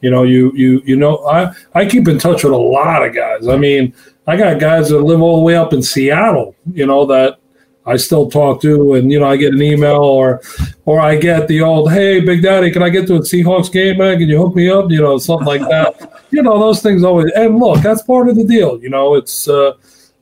You 0.00 0.10
know, 0.10 0.22
you 0.22 0.52
you 0.54 0.82
you 0.84 0.96
know, 0.96 1.26
I 1.26 1.52
I 1.74 1.86
keep 1.86 2.08
in 2.08 2.18
touch 2.18 2.44
with 2.44 2.52
a 2.52 2.56
lot 2.56 3.06
of 3.06 3.14
guys. 3.14 3.48
I 3.48 3.56
mean, 3.56 3.94
I 4.26 4.36
got 4.36 4.60
guys 4.60 4.90
that 4.90 5.00
live 5.00 5.22
all 5.22 5.36
the 5.36 5.42
way 5.42 5.56
up 5.56 5.72
in 5.72 5.82
Seattle, 5.82 6.54
you 6.72 6.86
know, 6.86 7.06
that 7.06 7.38
I 7.86 7.96
still 7.96 8.30
talk 8.30 8.62
to, 8.62 8.94
and 8.94 9.12
you 9.12 9.20
know, 9.20 9.26
I 9.26 9.36
get 9.36 9.52
an 9.52 9.60
email 9.60 10.02
or, 10.02 10.40
or 10.86 11.00
I 11.00 11.16
get 11.16 11.48
the 11.48 11.60
old, 11.60 11.92
"Hey, 11.92 12.20
Big 12.20 12.42
Daddy, 12.42 12.70
can 12.70 12.82
I 12.82 12.88
get 12.88 13.06
to 13.08 13.16
a 13.16 13.20
Seahawks 13.20 13.70
game, 13.70 13.98
man? 13.98 14.18
Can 14.18 14.28
you 14.28 14.38
hook 14.38 14.54
me 14.54 14.70
up?" 14.70 14.90
You 14.90 15.02
know, 15.02 15.18
something 15.18 15.46
like 15.46 15.60
that. 15.62 16.24
you 16.30 16.42
know, 16.42 16.58
those 16.58 16.82
things 16.82 17.04
always. 17.04 17.30
And 17.36 17.58
look, 17.58 17.80
that's 17.82 18.02
part 18.02 18.28
of 18.28 18.36
the 18.36 18.44
deal. 18.44 18.80
You 18.82 18.88
know, 18.88 19.14
it's, 19.14 19.48
uh, 19.48 19.72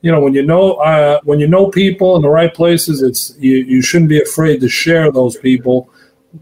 you 0.03 0.11
know, 0.13 0.21
when 0.21 0.35
you 0.35 0.43
know, 0.43 0.75
uh, 0.75 1.21
when 1.25 1.41
you 1.41 1.47
know 1.47 1.69
people 1.69 2.17
in 2.17 2.23
the 2.23 2.29
right 2.29 2.53
places, 2.53 3.03
it's 3.03 3.35
you, 3.39 3.57
you 3.57 3.81
shouldn't 3.81 4.09
be 4.11 4.21
afraid 4.21 4.61
to 4.61 4.69
share 4.69 5.11
those 5.11 5.37
people 5.37 5.89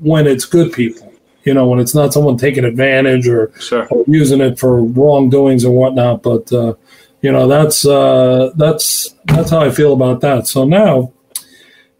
when 0.01 0.27
it's 0.27 0.44
good 0.44 0.73
people. 0.73 1.12
You 1.44 1.55
know, 1.55 1.66
when 1.68 1.79
it's 1.79 1.94
not 1.94 2.12
someone 2.12 2.37
taking 2.37 2.64
advantage 2.64 3.27
or, 3.29 3.51
Sure. 3.59 3.87
or 3.90 4.05
using 4.07 4.40
it 4.40 4.59
for 4.59 4.83
wrongdoings 4.83 5.64
or 5.64 5.73
whatnot. 5.73 6.23
But 6.23 6.53
uh, 6.53 6.75
you 7.23 7.31
know, 7.33 7.46
that's 7.49 7.87
uh, 7.87 8.51
that's 8.57 9.14
that's 9.27 9.51
how 9.51 9.61
I 9.61 9.70
feel 9.70 9.92
about 9.92 10.20
that. 10.23 10.46
So 10.46 10.64
now, 10.64 11.12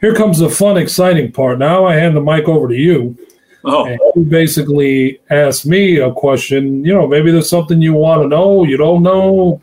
here 0.01 0.15
comes 0.15 0.39
the 0.39 0.49
fun, 0.51 0.77
exciting 0.79 1.33
part. 1.33 1.59
Now 1.59 1.85
I 1.87 1.95
hand 1.95 2.17
the 2.17 2.21
mic 2.23 2.49
over 2.49 2.69
to 2.69 2.75
you, 2.75 3.17
Oh, 3.65 3.85
and 3.87 3.99
you 4.17 4.23
basically 4.23 5.21
ask 5.31 5.67
me 5.67 5.99
a 5.99 6.11
question. 6.13 6.85
You 6.85 6.95
know, 6.95 7.07
maybe 7.07 7.31
there's 7.31 7.51
something 7.51 7.83
you 7.83 7.93
want 7.95 8.23
to 8.23 8.29
know, 8.29 8.65
you 8.65 8.77
don't 8.79 9.03
know. 9.03 9.61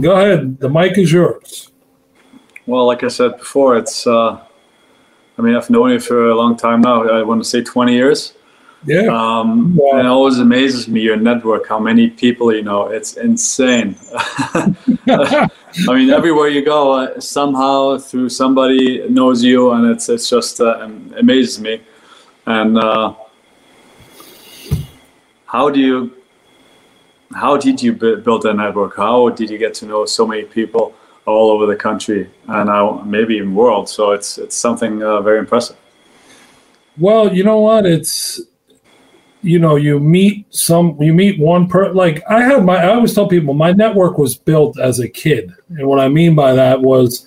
Go 0.00 0.12
ahead. 0.16 0.58
The 0.58 0.68
mic 0.68 0.98
is 0.98 1.12
yours. 1.12 1.70
well, 2.66 2.86
like 2.86 3.02
I 3.02 3.08
said 3.08 3.38
before, 3.38 3.76
it's. 3.76 4.06
Uh, 4.06 4.40
I 5.38 5.42
mean, 5.42 5.54
I've 5.56 5.70
known 5.70 5.90
you 5.90 5.98
for 6.00 6.28
a 6.28 6.34
long 6.34 6.56
time 6.56 6.82
now. 6.82 7.08
I 7.08 7.22
want 7.22 7.42
to 7.42 7.48
say 7.48 7.62
20 7.62 7.94
years. 7.94 8.34
Yeah. 8.84 9.06
Um, 9.06 9.74
Wow. 9.76 9.98
And 9.98 10.00
it 10.00 10.06
always 10.06 10.38
amazes 10.38 10.88
me 10.88 11.00
your 11.00 11.16
network, 11.16 11.68
how 11.68 11.78
many 11.78 12.10
people 12.10 12.52
you 12.52 12.62
know. 12.62 12.88
It's 12.88 13.16
insane. 13.16 13.96
I 15.08 15.48
mean, 15.88 16.10
everywhere 16.10 16.48
you 16.48 16.62
go, 16.64 16.92
uh, 16.92 17.20
somehow 17.20 17.98
through 17.98 18.28
somebody 18.28 19.08
knows 19.08 19.42
you, 19.42 19.70
and 19.72 19.86
it's 19.90 20.08
it's 20.08 20.28
just 20.28 20.60
uh, 20.60 20.88
amazes 21.16 21.60
me. 21.60 21.80
And 22.46 22.76
uh, 22.78 23.14
how 25.46 25.70
do 25.70 25.80
you? 25.80 26.21
How 27.34 27.56
did 27.56 27.82
you 27.82 27.92
bu- 27.92 28.18
build 28.18 28.42
that 28.42 28.54
network? 28.54 28.96
How 28.96 29.28
did 29.30 29.50
you 29.50 29.58
get 29.58 29.74
to 29.74 29.86
know 29.86 30.04
so 30.06 30.26
many 30.26 30.44
people 30.44 30.94
all 31.24 31.50
over 31.50 31.66
the 31.66 31.76
country 31.76 32.30
and 32.48 32.66
now 32.66 33.02
maybe 33.04 33.34
even 33.36 33.50
the 33.50 33.54
world? 33.54 33.88
So 33.88 34.12
it's 34.12 34.38
it's 34.38 34.56
something 34.56 35.02
uh, 35.02 35.20
very 35.20 35.38
impressive. 35.38 35.76
Well, 36.98 37.34
you 37.34 37.44
know 37.44 37.60
what? 37.60 37.86
It's 37.86 38.40
you 39.42 39.58
know, 39.58 39.76
you 39.76 39.98
meet 39.98 40.46
some 40.54 40.96
you 41.00 41.12
meet 41.12 41.38
one 41.40 41.66
per 41.66 41.92
like 41.92 42.22
I 42.28 42.42
had 42.42 42.64
my 42.64 42.76
I 42.76 42.94
always 42.94 43.14
tell 43.14 43.26
people 43.26 43.54
my 43.54 43.72
network 43.72 44.16
was 44.16 44.36
built 44.36 44.78
as 44.78 45.00
a 45.00 45.08
kid. 45.08 45.52
And 45.70 45.86
what 45.86 46.00
I 46.00 46.08
mean 46.08 46.34
by 46.34 46.54
that 46.54 46.80
was 46.80 47.26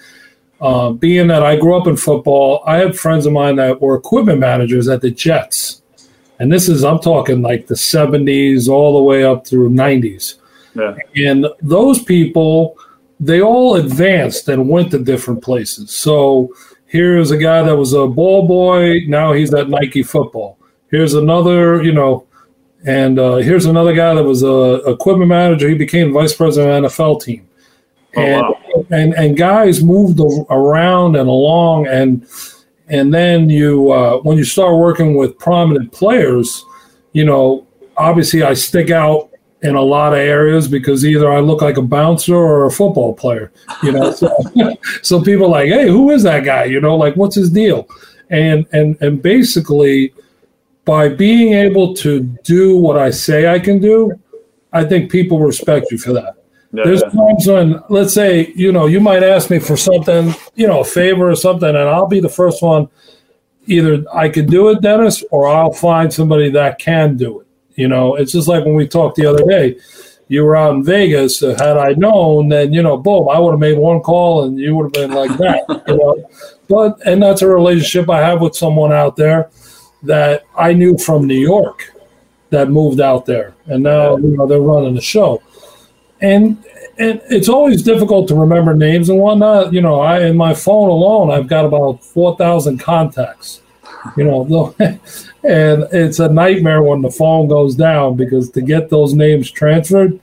uh, 0.61 0.91
being 0.91 1.27
that 1.27 1.43
I 1.43 1.57
grew 1.57 1.75
up 1.75 1.87
in 1.87 1.97
football, 1.97 2.63
I 2.65 2.77
had 2.77 2.97
friends 2.97 3.25
of 3.25 3.33
mine 3.33 3.57
that 3.57 3.81
were 3.81 3.95
equipment 3.95 4.39
managers 4.39 4.87
at 4.87 5.01
the 5.01 5.11
Jets. 5.11 5.81
And 6.39 6.51
this 6.51 6.67
is 6.67 6.83
I'm 6.83 6.99
talking 6.99 7.41
like 7.41 7.67
the 7.67 7.75
70s 7.75 8.67
all 8.67 8.97
the 8.97 9.03
way 9.03 9.23
up 9.23 9.47
through 9.47 9.69
90s. 9.69 10.35
Yeah. 10.75 10.95
And 11.15 11.47
those 11.61 12.03
people, 12.03 12.77
they 13.19 13.41
all 13.41 13.75
advanced 13.75 14.49
and 14.49 14.69
went 14.69 14.91
to 14.91 14.99
different 14.99 15.41
places. 15.41 15.91
So 15.91 16.53
here's 16.85 17.31
a 17.31 17.37
guy 17.37 17.63
that 17.63 17.75
was 17.75 17.93
a 17.93 18.07
ball 18.07 18.47
boy. 18.47 19.01
Now 19.07 19.33
he's 19.33 19.53
at 19.53 19.69
Nike 19.69 20.03
football. 20.03 20.57
Here's 20.91 21.13
another, 21.13 21.81
you 21.81 21.93
know, 21.93 22.27
and 22.85 23.17
uh, 23.17 23.37
here's 23.37 23.65
another 23.65 23.93
guy 23.93 24.13
that 24.13 24.23
was 24.23 24.43
a 24.43 24.75
equipment 24.87 25.29
manager. 25.29 25.67
He 25.67 25.75
became 25.75 26.13
vice 26.13 26.35
president 26.35 26.85
of 26.85 26.91
NFL 26.91 27.23
team. 27.23 27.47
Oh, 28.15 28.21
and, 28.21 28.41
wow. 28.41 28.85
and 28.91 29.13
and 29.15 29.35
guys 29.35 29.83
moved 29.83 30.19
around 30.49 31.15
and 31.15 31.27
along 31.27 31.87
and 31.87 32.25
and 32.87 33.13
then 33.13 33.49
you 33.49 33.91
uh, 33.91 34.17
when 34.17 34.37
you 34.37 34.43
start 34.43 34.77
working 34.77 35.15
with 35.15 35.37
prominent 35.37 35.91
players, 35.91 36.63
you 37.13 37.25
know, 37.25 37.65
obviously 37.97 38.43
I 38.43 38.53
stick 38.53 38.91
out 38.91 39.29
in 39.61 39.75
a 39.75 39.81
lot 39.81 40.13
of 40.13 40.19
areas 40.19 40.67
because 40.67 41.03
either 41.03 41.31
I 41.31 41.39
look 41.39 41.61
like 41.61 41.77
a 41.77 41.81
bouncer 41.81 42.35
or 42.35 42.65
a 42.65 42.71
football 42.71 43.15
player, 43.15 43.51
you 43.81 43.91
know. 43.91 44.11
so, 44.11 44.35
so 45.01 45.21
people 45.21 45.49
like, 45.49 45.69
hey, 45.69 45.87
who 45.87 46.11
is 46.11 46.23
that 46.23 46.43
guy? 46.43 46.65
You 46.65 46.79
know, 46.79 46.95
like 46.95 47.15
what's 47.15 47.35
his 47.35 47.49
deal? 47.49 47.87
And 48.29 48.65
and 48.71 48.97
and 49.01 49.21
basically, 49.21 50.13
by 50.83 51.09
being 51.09 51.53
able 51.53 51.95
to 51.95 52.21
do 52.43 52.77
what 52.77 52.97
I 52.97 53.09
say 53.09 53.47
I 53.47 53.59
can 53.59 53.79
do, 53.79 54.19
I 54.71 54.83
think 54.83 55.11
people 55.11 55.39
respect 55.39 55.91
you 55.91 55.97
for 55.97 56.13
that. 56.13 56.34
Yeah, 56.75 56.83
There's 56.83 57.01
yeah. 57.01 57.09
times 57.09 57.47
when, 57.47 57.83
let's 57.89 58.13
say, 58.13 58.51
you 58.55 58.71
know, 58.71 58.85
you 58.85 58.99
might 58.99 59.23
ask 59.23 59.49
me 59.49 59.59
for 59.59 59.77
something, 59.77 60.33
you 60.55 60.67
know, 60.67 60.81
a 60.81 60.85
favor 60.85 61.29
or 61.29 61.35
something, 61.35 61.69
and 61.69 61.77
I'll 61.77 62.07
be 62.07 62.19
the 62.19 62.29
first 62.29 62.61
one. 62.61 62.89
Either 63.67 64.03
I 64.13 64.29
could 64.29 64.47
do 64.47 64.69
it, 64.69 64.81
Dennis, 64.81 65.23
or 65.31 65.47
I'll 65.47 65.71
find 65.71 66.13
somebody 66.13 66.49
that 66.51 66.77
can 66.77 67.15
do 67.15 67.39
it. 67.39 67.47
You 67.75 67.87
know, 67.87 68.15
it's 68.15 68.33
just 68.33 68.47
like 68.47 68.65
when 68.65 68.75
we 68.75 68.87
talked 68.87 69.15
the 69.15 69.25
other 69.25 69.45
day. 69.45 69.77
You 70.27 70.43
were 70.43 70.55
out 70.55 70.73
in 70.73 70.83
Vegas. 70.83 71.43
Uh, 71.43 71.55
had 71.59 71.77
I 71.77 71.93
known, 71.93 72.49
then 72.49 72.73
you 72.73 72.81
know, 72.81 72.97
boom, 72.97 73.29
I 73.29 73.39
would 73.39 73.51
have 73.51 73.59
made 73.59 73.77
one 73.77 74.01
call, 74.01 74.45
and 74.45 74.57
you 74.57 74.75
would 74.75 74.85
have 74.85 74.93
been 74.93 75.15
like 75.15 75.37
that. 75.37 75.83
you 75.87 75.97
know, 75.97 76.29
but 76.67 76.99
and 77.05 77.21
that's 77.21 77.43
a 77.43 77.47
relationship 77.47 78.09
I 78.09 78.21
have 78.21 78.41
with 78.41 78.55
someone 78.55 78.91
out 78.91 79.15
there 79.15 79.51
that 80.01 80.43
I 80.57 80.73
knew 80.73 80.97
from 80.97 81.27
New 81.27 81.39
York 81.39 81.93
that 82.49 82.69
moved 82.69 83.01
out 83.01 83.27
there, 83.27 83.53
and 83.67 83.83
now 83.83 84.17
you 84.17 84.35
know 84.35 84.47
they're 84.47 84.59
running 84.59 84.95
the 84.95 85.01
show 85.01 85.43
and 86.21 86.63
and 86.97 87.21
it's 87.29 87.49
always 87.49 87.83
difficult 87.83 88.27
to 88.29 88.35
remember 88.35 88.73
names 88.73 89.09
and 89.09 89.19
whatnot. 89.19 89.73
You 89.73 89.81
know, 89.81 89.99
I 89.99 90.21
in 90.25 90.37
my 90.37 90.53
phone 90.53 90.89
alone, 90.89 91.31
I've 91.31 91.47
got 91.47 91.65
about 91.65 92.03
four 92.03 92.37
thousand 92.37 92.79
contacts. 92.79 93.61
You 94.15 94.23
know, 94.23 94.75
and 94.79 95.87
it's 95.91 96.19
a 96.19 96.29
nightmare 96.29 96.83
when 96.83 97.01
the 97.01 97.11
phone 97.11 97.47
goes 97.47 97.75
down 97.75 98.15
because 98.15 98.49
to 98.51 98.61
get 98.61 98.89
those 98.89 99.13
names 99.13 99.49
transferred, 99.51 100.19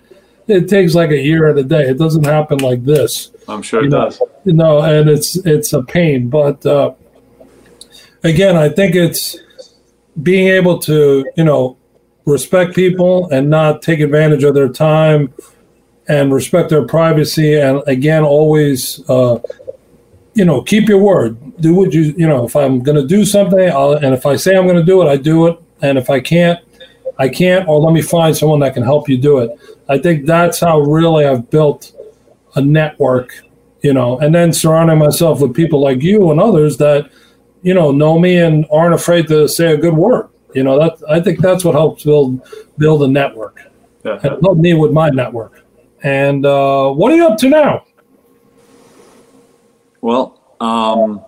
it 0.46 0.68
takes 0.68 0.94
like 0.94 1.10
a 1.10 1.18
year 1.18 1.50
and 1.50 1.58
a 1.58 1.64
day. 1.64 1.88
It 1.88 1.98
doesn't 1.98 2.24
happen 2.24 2.58
like 2.58 2.84
this. 2.84 3.32
I'm 3.48 3.60
sure 3.60 3.80
it 3.80 3.84
You 3.84 3.90
know, 3.90 4.04
does. 4.04 4.22
you 4.44 4.52
know, 4.52 4.80
and 4.82 5.10
it's 5.10 5.36
it's 5.44 5.72
a 5.72 5.82
pain. 5.82 6.28
But 6.28 6.64
uh, 6.64 6.92
again, 8.24 8.56
I 8.56 8.68
think 8.68 8.94
it's 8.94 9.36
being 10.22 10.48
able 10.48 10.78
to 10.78 11.26
you 11.36 11.44
know 11.44 11.76
respect 12.24 12.74
people 12.74 13.28
and 13.30 13.50
not 13.50 13.82
take 13.82 14.00
advantage 14.00 14.44
of 14.44 14.54
their 14.54 14.68
time 14.68 15.32
and 16.12 16.30
respect 16.30 16.68
their 16.68 16.86
privacy 16.86 17.58
and 17.58 17.82
again 17.86 18.22
always 18.22 19.08
uh, 19.08 19.38
you 20.34 20.44
know 20.44 20.60
keep 20.60 20.88
your 20.88 20.98
word. 20.98 21.38
Do 21.60 21.74
what 21.74 21.92
you 21.94 22.14
you 22.18 22.28
know 22.28 22.44
if 22.44 22.54
i'm 22.54 22.82
going 22.82 23.00
to 23.00 23.06
do 23.06 23.24
something 23.24 23.70
I'll, 23.70 23.92
and 23.92 24.12
if 24.14 24.26
i 24.26 24.36
say 24.36 24.56
i'm 24.56 24.66
going 24.66 24.82
to 24.84 24.90
do 24.92 25.00
it 25.02 25.06
i 25.06 25.16
do 25.16 25.46
it 25.46 25.58
and 25.80 25.96
if 25.96 26.10
i 26.10 26.18
can't 26.20 26.58
i 27.18 27.28
can't 27.28 27.68
or 27.68 27.78
let 27.80 27.92
me 27.92 28.02
find 28.02 28.36
someone 28.36 28.60
that 28.60 28.74
can 28.74 28.82
help 28.82 29.08
you 29.08 29.16
do 29.16 29.38
it. 29.38 29.50
I 29.88 29.98
think 29.98 30.26
that's 30.26 30.58
how 30.60 30.80
really 30.80 31.24
i've 31.24 31.48
built 31.50 31.92
a 32.56 32.60
network 32.60 33.28
you 33.82 33.94
know 33.94 34.18
and 34.18 34.34
then 34.34 34.52
surrounding 34.52 34.98
myself 34.98 35.40
with 35.40 35.54
people 35.54 35.80
like 35.80 36.02
you 36.02 36.30
and 36.30 36.40
others 36.40 36.76
that 36.78 37.10
you 37.62 37.74
know 37.74 37.90
know 37.90 38.18
me 38.18 38.38
and 38.38 38.66
aren't 38.70 38.94
afraid 38.94 39.28
to 39.28 39.48
say 39.48 39.72
a 39.72 39.76
good 39.76 39.94
word. 39.94 40.28
You 40.54 40.64
know 40.64 40.78
that 40.78 40.94
i 41.08 41.20
think 41.20 41.40
that's 41.40 41.64
what 41.64 41.74
helps 41.74 42.04
build 42.04 42.28
build 42.76 43.02
a 43.02 43.08
network. 43.08 43.62
Yeah. 44.04 44.18
and 44.24 44.42
help 44.42 44.58
me 44.58 44.74
with 44.74 44.92
my 44.92 45.10
network 45.10 45.62
and 46.02 46.44
uh, 46.44 46.90
what 46.90 47.12
are 47.12 47.16
you 47.16 47.26
up 47.26 47.38
to 47.38 47.48
now 47.48 47.84
Well, 50.02 50.40
um, 50.60 51.24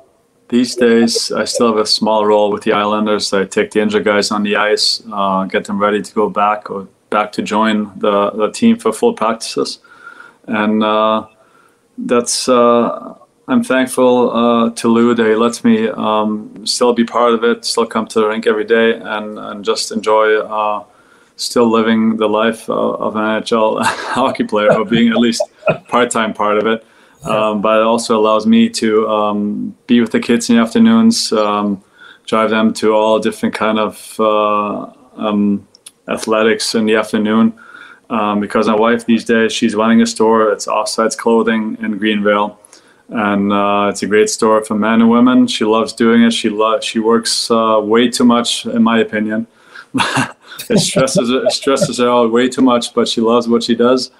these 0.48 0.74
days 0.74 1.30
I 1.30 1.44
still 1.44 1.68
have 1.68 1.78
a 1.78 1.87
small 1.87 2.26
role 2.26 2.50
with 2.50 2.64
the 2.64 2.72
Islanders. 2.72 3.32
I 3.32 3.44
take 3.44 3.70
the 3.70 3.80
injured 3.80 4.04
guys 4.04 4.32
on 4.32 4.42
the 4.42 4.56
ice, 4.56 5.00
uh, 5.12 5.44
get 5.44 5.64
them 5.64 5.78
ready 5.78 6.02
to 6.02 6.14
go 6.14 6.28
back 6.28 6.70
or 6.70 6.88
back 7.08 7.30
to 7.32 7.42
join 7.42 7.96
the, 7.98 8.30
the 8.32 8.50
team 8.50 8.76
for 8.76 8.92
full 8.92 9.14
practices, 9.14 9.78
and 10.46 10.82
uh, 10.82 11.26
that's. 11.96 12.48
Uh, 12.48 13.14
I'm 13.46 13.62
thankful 13.62 14.30
uh, 14.30 14.70
to 14.70 14.88
Lou 14.88 15.14
that 15.14 15.26
he 15.26 15.34
lets 15.34 15.64
me 15.64 15.87
um, 15.88 16.66
still 16.66 16.94
be 16.94 17.04
part 17.04 17.34
of 17.34 17.44
it, 17.44 17.66
still 17.66 17.84
come 17.84 18.06
to 18.06 18.20
the 18.20 18.26
rink 18.26 18.46
every 18.46 18.64
day, 18.64 18.94
and, 18.94 19.38
and 19.38 19.62
just 19.62 19.92
enjoy 19.92 20.38
uh, 20.38 20.82
still 21.36 21.70
living 21.70 22.16
the 22.16 22.28
life 22.28 22.68
of, 22.68 23.00
of 23.00 23.16
an 23.16 23.22
NHL 23.22 23.82
hockey 23.84 24.44
player, 24.44 24.72
or 24.72 24.84
being 24.84 25.10
at 25.10 25.16
least 25.16 25.42
part-time 25.88 26.34
part 26.34 26.58
of 26.58 26.66
it. 26.66 26.84
Um, 27.24 27.62
but 27.62 27.78
it 27.78 27.84
also 27.84 28.18
allows 28.18 28.46
me 28.46 28.68
to 28.68 29.08
um, 29.08 29.76
be 29.86 30.00
with 30.00 30.12
the 30.12 30.20
kids 30.20 30.50
in 30.50 30.56
the 30.56 30.62
afternoons, 30.62 31.32
um, 31.32 31.82
drive 32.26 32.50
them 32.50 32.72
to 32.74 32.92
all 32.92 33.18
different 33.18 33.54
kind 33.54 33.78
of 33.78 34.14
uh, 34.20 34.92
um, 35.16 35.66
athletics 36.06 36.74
in 36.74 36.84
the 36.84 36.96
afternoon. 36.96 37.54
Um, 38.10 38.38
because 38.38 38.68
my 38.68 38.76
wife 38.76 39.06
these 39.06 39.24
days 39.24 39.52
she's 39.52 39.74
running 39.74 40.02
a 40.02 40.06
store. 40.06 40.52
It's 40.52 40.66
Offsides 40.66 41.16
Clothing 41.16 41.78
in 41.80 41.98
Greenvale, 41.98 42.58
and 43.08 43.50
uh, 43.50 43.88
it's 43.90 44.02
a 44.02 44.06
great 44.06 44.28
store 44.28 44.62
for 44.62 44.74
men 44.74 45.00
and 45.00 45.08
women. 45.08 45.46
She 45.46 45.64
loves 45.64 45.94
doing 45.94 46.22
it. 46.22 46.32
She 46.32 46.50
lo- 46.50 46.80
she 46.80 46.98
works 46.98 47.50
uh, 47.50 47.80
way 47.82 48.10
too 48.10 48.24
much, 48.24 48.66
in 48.66 48.82
my 48.82 48.98
opinion. 48.98 49.46
It 50.70 50.78
stresses 50.78 51.30
it 51.30 51.52
stresses 51.52 51.98
her 51.98 52.09
out 52.09 52.33
way 52.33 52.48
too 52.48 52.62
much, 52.62 52.94
but 52.94 53.09
she 53.09 53.20
loves 53.20 53.48
what 53.48 53.62
she 53.62 53.74
does 53.74 54.11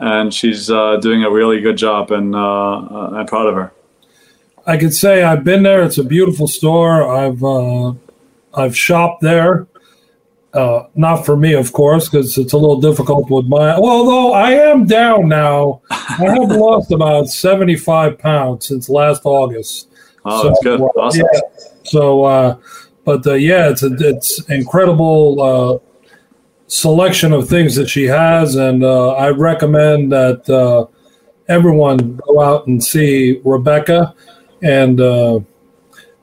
and 0.00 0.32
she's 0.32 0.70
uh, 0.70 0.96
doing 0.96 1.22
a 1.24 1.30
really 1.30 1.60
good 1.60 1.76
job, 1.76 2.10
and 2.10 2.34
uh, 2.34 2.38
uh, 2.38 3.10
I'm 3.14 3.26
proud 3.26 3.46
of 3.46 3.54
her. 3.54 3.72
I 4.66 4.76
could 4.78 4.94
say 4.94 5.22
I've 5.22 5.44
been 5.44 5.62
there. 5.62 5.82
It's 5.82 5.98
a 5.98 6.04
beautiful 6.04 6.48
store. 6.48 7.14
I've 7.14 7.44
uh, 7.44 7.92
I've 8.54 8.76
shopped 8.76 9.20
there. 9.20 9.66
Uh, 10.52 10.86
not 10.96 11.24
for 11.24 11.36
me, 11.36 11.52
of 11.52 11.72
course, 11.72 12.08
because 12.08 12.36
it's 12.36 12.52
a 12.52 12.56
little 12.56 12.80
difficult 12.80 13.30
with 13.30 13.46
my. 13.46 13.78
Well, 13.78 13.90
although 13.90 14.32
I 14.32 14.52
am 14.52 14.86
down 14.86 15.28
now, 15.28 15.82
I 15.90 16.34
have 16.40 16.50
lost 16.50 16.90
about 16.92 17.28
seventy-five 17.28 18.18
pounds 18.18 18.66
since 18.66 18.88
last 18.88 19.22
August. 19.24 19.88
Oh, 20.24 20.42
so, 20.42 20.48
that's 20.48 20.62
good. 20.62 20.80
Awesome. 20.80 21.26
Yeah, 21.32 21.40
so, 21.84 22.24
uh, 22.24 22.56
but 23.10 23.26
uh, 23.26 23.34
yeah, 23.34 23.70
it's 23.70 23.82
a, 23.82 23.90
it's 23.98 24.40
incredible 24.48 25.42
uh, 25.42 25.78
selection 26.68 27.32
of 27.32 27.48
things 27.48 27.74
that 27.74 27.88
she 27.88 28.04
has, 28.04 28.54
and 28.54 28.84
uh, 28.84 29.08
I 29.14 29.30
recommend 29.30 30.12
that 30.12 30.48
uh, 30.48 30.86
everyone 31.48 32.20
go 32.24 32.40
out 32.40 32.68
and 32.68 32.82
see 32.82 33.40
Rebecca, 33.44 34.14
and 34.62 35.00
uh, 35.00 35.40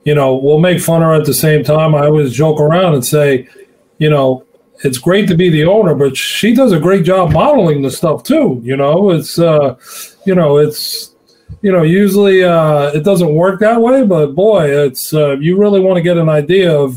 you 0.04 0.14
know 0.14 0.36
we'll 0.36 0.60
make 0.60 0.80
fun 0.80 1.02
of 1.02 1.08
her 1.08 1.14
at 1.14 1.26
the 1.26 1.34
same 1.34 1.62
time. 1.62 1.94
I 1.94 2.06
always 2.06 2.32
joke 2.32 2.58
around 2.58 2.94
and 2.94 3.04
say, 3.04 3.46
you 3.98 4.08
know, 4.08 4.46
it's 4.82 4.96
great 4.96 5.28
to 5.28 5.36
be 5.36 5.50
the 5.50 5.64
owner, 5.64 5.94
but 5.94 6.16
she 6.16 6.54
does 6.54 6.72
a 6.72 6.80
great 6.80 7.04
job 7.04 7.32
modeling 7.32 7.82
the 7.82 7.90
stuff 7.90 8.22
too. 8.22 8.62
You 8.64 8.78
know, 8.78 9.10
it's 9.10 9.38
uh, 9.38 9.76
you 10.24 10.34
know 10.34 10.56
it's 10.56 11.14
you 11.62 11.72
know, 11.72 11.82
usually 11.82 12.44
uh, 12.44 12.90
it 12.92 13.04
doesn't 13.04 13.34
work 13.34 13.60
that 13.60 13.80
way, 13.80 14.04
but 14.04 14.34
boy, 14.34 14.70
it's 14.70 15.12
uh, 15.12 15.36
you 15.38 15.56
really 15.56 15.80
want 15.80 15.96
to 15.96 16.02
get 16.02 16.16
an 16.16 16.28
idea 16.28 16.76
of 16.76 16.96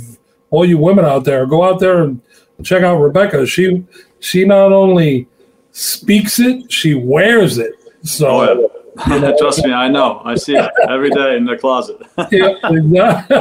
all 0.50 0.66
you 0.66 0.78
women 0.78 1.06
out 1.06 1.24
there. 1.24 1.46
Go 1.46 1.64
out 1.64 1.80
there 1.80 2.04
and 2.04 2.22
check 2.64 2.84
out 2.84 2.98
Rebecca. 2.98 3.46
She 3.46 3.86
she 4.20 4.46
not 4.46 4.72
only 4.72 5.28
speaks 5.72 6.40
it, 6.40 6.72
she 6.72 6.94
wears 6.94 7.58
it. 7.58 7.74
So. 8.04 8.28
Oh, 8.28 8.72
yeah. 9.08 9.32
Trust 9.40 9.64
me, 9.64 9.72
I 9.72 9.88
know. 9.88 10.22
I 10.26 10.36
see 10.36 10.56
it 10.56 10.70
every 10.90 11.10
day 11.12 11.38
in 11.38 11.46
the 11.46 11.58
closet. 11.58 11.98
yeah, 12.32 12.58
exactly. 12.64 13.38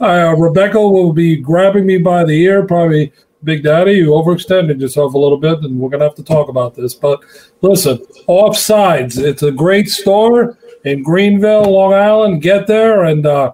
uh, 0.00 0.34
Rebecca 0.36 0.80
will 0.80 1.12
be 1.12 1.36
grabbing 1.36 1.86
me 1.86 1.98
by 1.98 2.24
the 2.24 2.32
ear, 2.32 2.66
probably 2.66 3.12
Big 3.48 3.62
Daddy, 3.62 3.92
you 3.92 4.08
overextended 4.08 4.78
yourself 4.78 5.14
a 5.14 5.18
little 5.18 5.38
bit, 5.38 5.60
and 5.60 5.80
we're 5.80 5.88
going 5.88 6.00
to 6.00 6.06
have 6.06 6.14
to 6.16 6.22
talk 6.22 6.50
about 6.50 6.74
this. 6.74 6.92
But 6.92 7.22
listen, 7.62 7.96
Offsides, 8.28 9.18
it's 9.18 9.42
a 9.42 9.50
great 9.50 9.88
store 9.88 10.58
in 10.84 11.02
Greenvale, 11.02 11.66
Long 11.66 11.94
Island. 11.94 12.42
Get 12.42 12.66
there, 12.66 13.04
and 13.04 13.24
uh, 13.24 13.52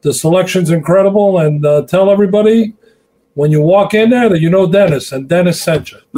the 0.00 0.12
selection's 0.12 0.70
incredible. 0.70 1.38
And 1.38 1.64
uh, 1.64 1.82
tell 1.82 2.10
everybody 2.10 2.74
when 3.34 3.52
you 3.52 3.60
walk 3.60 3.94
in 3.94 4.10
there 4.10 4.28
that 4.28 4.40
you 4.40 4.50
know 4.50 4.66
Dennis, 4.66 5.12
and 5.12 5.28
Dennis 5.28 5.62
sent 5.62 5.92
you. 5.92 5.98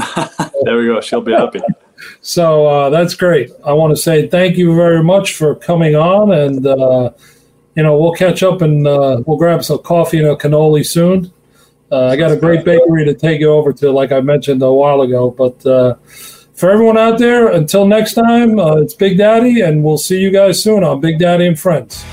there 0.62 0.78
we 0.78 0.86
go. 0.86 0.98
She'll 1.02 1.20
be 1.20 1.32
happy. 1.32 1.60
so 2.22 2.66
uh, 2.66 2.88
that's 2.88 3.14
great. 3.14 3.50
I 3.62 3.74
want 3.74 3.94
to 3.94 4.02
say 4.02 4.26
thank 4.26 4.56
you 4.56 4.74
very 4.74 5.04
much 5.04 5.34
for 5.34 5.54
coming 5.54 5.96
on, 5.96 6.32
and 6.32 6.66
uh, 6.66 7.10
you 7.74 7.82
know 7.82 7.98
we'll 7.98 8.14
catch 8.14 8.42
up 8.42 8.62
and 8.62 8.86
uh, 8.86 9.22
we'll 9.26 9.36
grab 9.36 9.62
some 9.64 9.82
coffee 9.82 10.18
and 10.18 10.28
a 10.28 10.36
cannoli 10.36 10.86
soon. 10.86 11.30
Uh, 11.90 12.06
I 12.06 12.16
got 12.16 12.30
a 12.30 12.36
great 12.36 12.64
bakery 12.64 13.04
to 13.06 13.14
take 13.14 13.40
you 13.40 13.50
over 13.50 13.72
to, 13.72 13.90
like 13.90 14.12
I 14.12 14.20
mentioned 14.20 14.62
a 14.62 14.72
while 14.72 15.00
ago. 15.00 15.30
But 15.30 15.64
uh, 15.64 15.94
for 16.54 16.70
everyone 16.70 16.98
out 16.98 17.18
there, 17.18 17.48
until 17.48 17.86
next 17.86 18.14
time, 18.14 18.58
uh, 18.58 18.76
it's 18.76 18.94
Big 18.94 19.16
Daddy, 19.18 19.60
and 19.60 19.82
we'll 19.82 19.98
see 19.98 20.18
you 20.18 20.30
guys 20.30 20.62
soon 20.62 20.84
on 20.84 21.00
Big 21.00 21.18
Daddy 21.18 21.46
and 21.46 21.58
Friends. 21.58 22.04